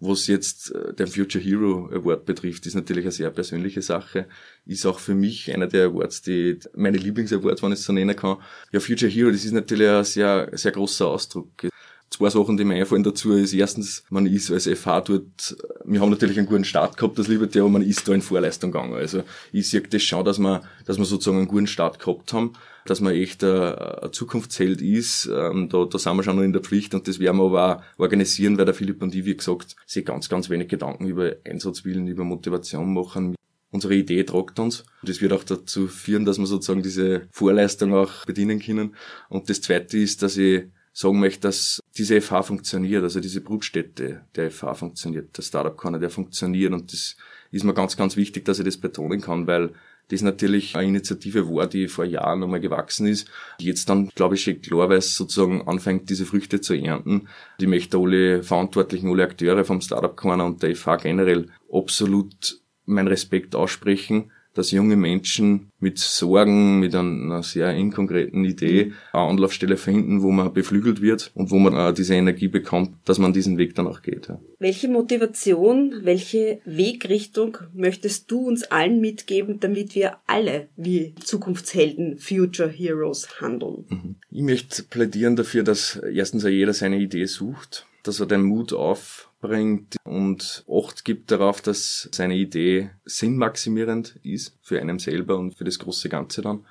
Was 0.02 0.26
jetzt 0.28 0.74
äh, 0.74 0.94
den 0.94 1.06
Future 1.06 1.44
Hero 1.44 1.90
Award 1.92 2.24
betrifft, 2.24 2.64
ist 2.64 2.74
natürlich 2.74 3.04
eine 3.04 3.12
sehr 3.12 3.30
persönliche 3.30 3.82
Sache. 3.82 4.26
Ist 4.64 4.86
auch 4.86 4.98
für 4.98 5.14
mich 5.14 5.52
einer 5.52 5.66
der 5.66 5.88
Awards, 5.88 6.22
die 6.22 6.58
meine 6.74 6.96
Lieblingsawards, 6.96 7.62
wenn 7.62 7.72
ich 7.72 7.80
es 7.80 7.84
so 7.84 7.92
nennen 7.92 8.16
kann. 8.16 8.38
Ja, 8.72 8.80
Future 8.80 9.10
Hero, 9.10 9.30
das 9.30 9.44
ist 9.44 9.52
natürlich 9.52 9.90
ein 9.90 10.04
sehr, 10.04 10.48
sehr 10.54 10.72
großer 10.72 11.06
Ausdruck. 11.06 11.68
Zwei 12.10 12.28
Sachen, 12.28 12.56
die 12.56 12.64
mir 12.64 12.74
einfallen 12.74 13.04
dazu, 13.04 13.32
ist 13.32 13.52
erstens, 13.52 14.02
man 14.10 14.26
ist 14.26 14.50
als 14.50 14.66
FH 14.66 15.02
dort, 15.02 15.56
wir 15.84 16.00
haben 16.00 16.10
natürlich 16.10 16.38
einen 16.38 16.48
guten 16.48 16.64
Start 16.64 16.96
gehabt, 16.96 17.18
das 17.18 17.28
Liberty, 17.28 17.60
aber 17.60 17.68
man 17.68 17.82
ist 17.82 18.06
da 18.08 18.12
in 18.12 18.20
Vorleistung 18.20 18.72
gegangen. 18.72 18.94
Also 18.94 19.22
ich 19.52 19.70
sehe 19.70 19.80
das 19.80 20.02
schon, 20.02 20.24
dass 20.24 20.40
wir, 20.40 20.62
dass 20.86 20.98
wir 20.98 21.04
sozusagen 21.04 21.38
einen 21.38 21.46
guten 21.46 21.68
Start 21.68 22.00
gehabt 22.00 22.32
haben, 22.32 22.54
dass 22.84 23.00
man 23.00 23.14
echt 23.14 23.44
ein, 23.44 23.74
ein 23.74 24.12
Zukunftsheld 24.12 24.82
ist. 24.82 25.30
Ähm, 25.32 25.68
da, 25.68 25.84
da 25.84 25.98
sind 25.98 26.16
wir 26.16 26.24
schon 26.24 26.34
noch 26.34 26.42
in 26.42 26.52
der 26.52 26.62
Pflicht 26.62 26.94
und 26.94 27.06
das 27.06 27.20
werden 27.20 27.36
wir 27.36 27.44
aber 27.44 27.76
auch 27.76 28.00
organisieren, 28.00 28.58
weil 28.58 28.64
der 28.64 28.74
Philipp 28.74 29.00
und 29.02 29.14
ich, 29.14 29.24
wie 29.24 29.36
gesagt, 29.36 29.76
sich 29.86 30.04
ganz, 30.04 30.28
ganz 30.28 30.50
wenig 30.50 30.66
Gedanken 30.66 31.06
über 31.06 31.36
Einsatzwillen, 31.44 32.08
über 32.08 32.24
Motivation 32.24 32.92
machen 32.92 33.36
unsere 33.72 33.94
Idee 33.94 34.24
tragt 34.24 34.58
uns. 34.58 34.84
Das 35.04 35.20
wird 35.20 35.32
auch 35.32 35.44
dazu 35.44 35.86
führen, 35.86 36.24
dass 36.24 36.38
wir 36.38 36.46
sozusagen 36.46 36.82
diese 36.82 37.28
Vorleistung 37.30 37.94
auch 37.94 38.26
bedienen 38.26 38.58
können. 38.58 38.96
Und 39.28 39.48
das 39.48 39.60
Zweite 39.60 39.96
ist, 39.96 40.22
dass 40.22 40.36
ich 40.36 40.64
sagen 40.92 41.20
möchte, 41.20 41.42
dass 41.42 41.80
diese 41.96 42.20
FH 42.20 42.42
funktioniert, 42.42 43.02
also 43.02 43.20
diese 43.20 43.40
Brutstätte 43.40 44.22
der 44.34 44.50
FH 44.50 44.74
funktioniert, 44.74 45.36
der 45.36 45.42
Startup 45.42 45.76
Corner, 45.76 45.98
der 45.98 46.10
funktioniert 46.10 46.72
und 46.72 46.92
das 46.92 47.16
ist 47.50 47.64
mir 47.64 47.74
ganz, 47.74 47.96
ganz 47.96 48.16
wichtig, 48.16 48.44
dass 48.44 48.58
ich 48.58 48.64
das 48.64 48.76
betonen 48.76 49.20
kann, 49.20 49.46
weil 49.46 49.72
das 50.10 50.22
natürlich 50.22 50.76
eine 50.76 50.88
Initiative 50.88 51.48
war, 51.48 51.66
die 51.66 51.88
vor 51.88 52.04
Jahren 52.04 52.40
nochmal 52.40 52.60
gewachsen 52.60 53.06
ist, 53.06 53.30
die 53.60 53.66
jetzt 53.66 53.88
dann, 53.88 54.08
glaube 54.14 54.34
ich, 54.34 54.42
schon 54.42 54.60
klarweise 54.60 55.08
sozusagen 55.08 55.66
anfängt, 55.68 56.10
diese 56.10 56.26
Früchte 56.26 56.60
zu 56.60 56.74
ernten. 56.74 57.28
Ich 57.58 57.68
möchte 57.68 57.96
alle 57.96 58.42
Verantwortlichen, 58.42 59.08
alle 59.08 59.22
Akteure 59.22 59.64
vom 59.64 59.80
Startup 59.80 60.16
Corner 60.16 60.46
und 60.46 60.62
der 60.62 60.74
FH 60.74 60.96
generell 60.96 61.46
absolut 61.72 62.60
meinen 62.86 63.08
Respekt 63.08 63.54
aussprechen, 63.54 64.32
dass 64.54 64.70
junge 64.70 64.96
Menschen 64.96 65.70
mit 65.78 65.98
Sorgen, 65.98 66.80
mit 66.80 66.94
einer 66.94 67.42
sehr 67.42 67.72
inkonkreten 67.74 68.44
Idee 68.44 68.92
eine 69.12 69.22
Anlaufstelle 69.22 69.76
finden, 69.76 70.22
wo 70.22 70.30
man 70.30 70.52
beflügelt 70.52 71.00
wird 71.00 71.30
und 71.34 71.50
wo 71.50 71.58
man 71.58 71.94
diese 71.94 72.14
Energie 72.14 72.48
bekommt, 72.48 72.96
dass 73.04 73.18
man 73.18 73.32
diesen 73.32 73.58
Weg 73.58 73.74
dann 73.74 73.86
auch 73.86 74.02
geht. 74.02 74.28
Welche 74.58 74.88
Motivation, 74.88 76.00
welche 76.02 76.60
Wegrichtung 76.64 77.58
möchtest 77.72 78.30
du 78.30 78.40
uns 78.40 78.64
allen 78.64 79.00
mitgeben, 79.00 79.60
damit 79.60 79.94
wir 79.94 80.16
alle 80.26 80.68
wie 80.76 81.14
Zukunftshelden, 81.22 82.18
Future 82.18 82.68
Heroes 82.68 83.40
handeln? 83.40 83.84
Mhm. 83.88 84.16
Ich 84.30 84.42
möchte 84.42 84.82
plädieren 84.82 85.36
dafür, 85.36 85.62
dass 85.62 85.96
erstens 85.96 86.44
jeder 86.44 86.72
seine 86.72 86.98
Idee 86.98 87.26
sucht, 87.26 87.86
dass 88.02 88.20
er 88.20 88.26
den 88.26 88.42
Mut 88.42 88.72
auf 88.72 89.29
bringt 89.40 89.96
und 90.04 90.64
Acht 90.68 91.04
gibt 91.04 91.30
darauf, 91.30 91.60
dass 91.60 92.08
seine 92.12 92.36
Idee 92.36 92.90
sinnmaximierend 93.04 94.16
ist 94.22 94.58
für 94.62 94.80
einen 94.80 94.98
selber 94.98 95.38
und 95.38 95.54
für 95.54 95.64
das 95.64 95.78
große 95.78 96.08
Ganze 96.08 96.42
dann. 96.42 96.66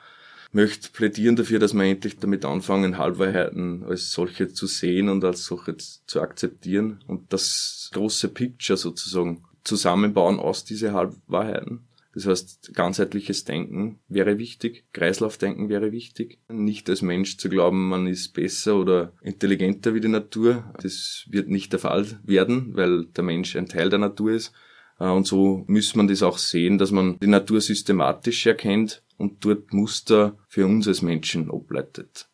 Möchte 0.51 0.89
plädieren 0.89 1.35
dafür, 1.35 1.59
dass 1.59 1.73
wir 1.73 1.83
endlich 1.83 2.17
damit 2.17 2.43
anfangen, 2.43 2.97
Halbwahrheiten 2.97 3.83
als 3.83 4.11
solche 4.11 4.47
zu 4.47 4.65
sehen 4.65 5.09
und 5.09 5.23
als 5.23 5.45
solche 5.45 5.77
zu 5.77 6.21
akzeptieren 6.21 7.03
und 7.07 7.31
das 7.31 7.91
große 7.93 8.29
Picture 8.29 8.77
sozusagen 8.77 9.43
zusammenbauen 9.63 10.39
aus 10.39 10.63
diese 10.63 10.93
Halbwahrheiten. 10.93 11.88
Das 12.13 12.25
heißt, 12.25 12.73
ganzheitliches 12.73 13.43
Denken 13.43 13.99
wäre 14.07 14.39
wichtig, 14.39 14.85
Kreislaufdenken 14.93 15.69
wäre 15.69 15.91
wichtig. 15.91 16.39
Nicht 16.47 16.89
als 16.89 17.03
Mensch 17.03 17.37
zu 17.37 17.49
glauben, 17.49 17.89
man 17.89 18.07
ist 18.07 18.33
besser 18.33 18.77
oder 18.77 19.13
intelligenter 19.21 19.93
wie 19.93 20.01
die 20.01 20.07
Natur. 20.07 20.73
Das 20.81 21.25
wird 21.29 21.49
nicht 21.49 21.71
der 21.71 21.79
Fall 21.79 22.07
werden, 22.23 22.75
weil 22.75 23.05
der 23.05 23.23
Mensch 23.23 23.55
ein 23.55 23.67
Teil 23.67 23.89
der 23.89 23.99
Natur 23.99 24.31
ist. 24.31 24.53
Äh, 24.99 25.09
und 25.09 25.27
so 25.27 25.63
muss 25.67 25.95
man 25.95 26.07
das 26.07 26.23
auch 26.23 26.37
sehen, 26.37 26.77
dass 26.77 26.91
man 26.91 27.19
die 27.19 27.27
Natur 27.27 27.61
systematisch 27.61 28.45
erkennt 28.45 29.03
und 29.17 29.45
dort 29.45 29.73
Muster 29.73 30.37
für 30.47 30.65
uns 30.65 30.87
als 30.87 31.01
Menschen 31.01 31.51
ableitet. 31.51 32.27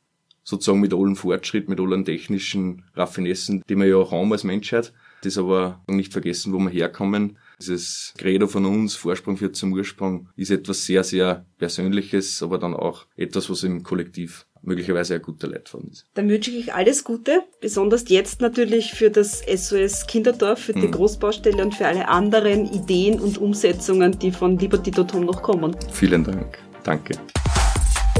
Sozusagen 0.44 0.80
mit 0.80 0.94
allen 0.94 1.16
Fortschritt, 1.16 1.68
mit 1.68 1.80
allen 1.80 2.06
technischen 2.06 2.84
Raffinessen, 2.94 3.64
die 3.68 3.76
wir 3.76 3.88
ja 3.88 3.96
auch 3.98 4.12
haben 4.12 4.32
als 4.32 4.44
Menschheit. 4.44 4.94
Das 5.26 5.40
aber 5.40 5.82
nicht 5.88 6.14
vergessen, 6.14 6.54
wo 6.54 6.60
wir 6.60 6.70
herkommen 6.70 7.38
dieses 7.60 8.14
Credo 8.18 8.48
von 8.48 8.66
uns, 8.66 8.96
Vorsprung 8.96 9.38
führt 9.38 9.56
zum 9.56 9.74
Ursprung, 9.74 10.30
ist 10.36 10.52
etwas 10.52 10.86
sehr, 10.86 11.04
sehr 11.04 11.46
Persönliches, 11.58 12.44
aber 12.44 12.58
dann 12.58 12.74
auch 12.74 13.06
etwas, 13.16 13.50
was 13.50 13.64
im 13.64 13.82
Kollektiv 13.82 14.46
möglicherweise 14.62 15.16
ein 15.16 15.22
guter 15.22 15.48
Leitfaden 15.48 15.90
ist. 15.92 16.06
Dann 16.14 16.30
wünsche 16.30 16.52
ich 16.52 16.74
alles 16.74 17.04
Gute, 17.04 17.44
besonders 17.62 18.10
jetzt 18.10 18.42
natürlich 18.42 18.94
für 18.94 19.10
das 19.10 19.42
SOS 19.42 20.06
Kinderdorf, 20.08 20.60
für 20.60 20.74
die 20.74 20.88
mhm. 20.88 20.92
Großbaustelle 20.92 21.64
und 21.64 21.74
für 21.74 21.88
alle 21.88 22.08
anderen 22.08 22.66
Ideen 22.66 23.20
und 23.20 23.38
Umsetzungen, 23.38 24.18
die 24.20 24.32
von 24.32 24.58
Liberty 24.58 24.92
Tom 24.92 25.26
noch 25.26 25.42
kommen. 25.42 25.76
Vielen 25.92 26.24
Dank. 26.24 26.58
Danke. 26.84 27.18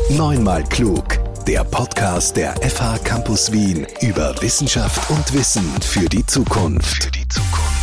Neunmal 0.10 0.64
klug. 0.64 1.15
Der 1.48 1.64
Podcast 1.64 2.38
der 2.38 2.56
FH 2.56 2.98
Campus 3.04 3.52
Wien 3.52 3.86
über 4.02 4.34
Wissenschaft 4.42 5.08
und 5.12 5.32
Wissen 5.32 5.70
für 5.80 6.10
die 6.10 6.26
Zukunft. 6.26 7.04
Für 7.04 7.12
die 7.12 7.28
Zukunft. 7.28 7.75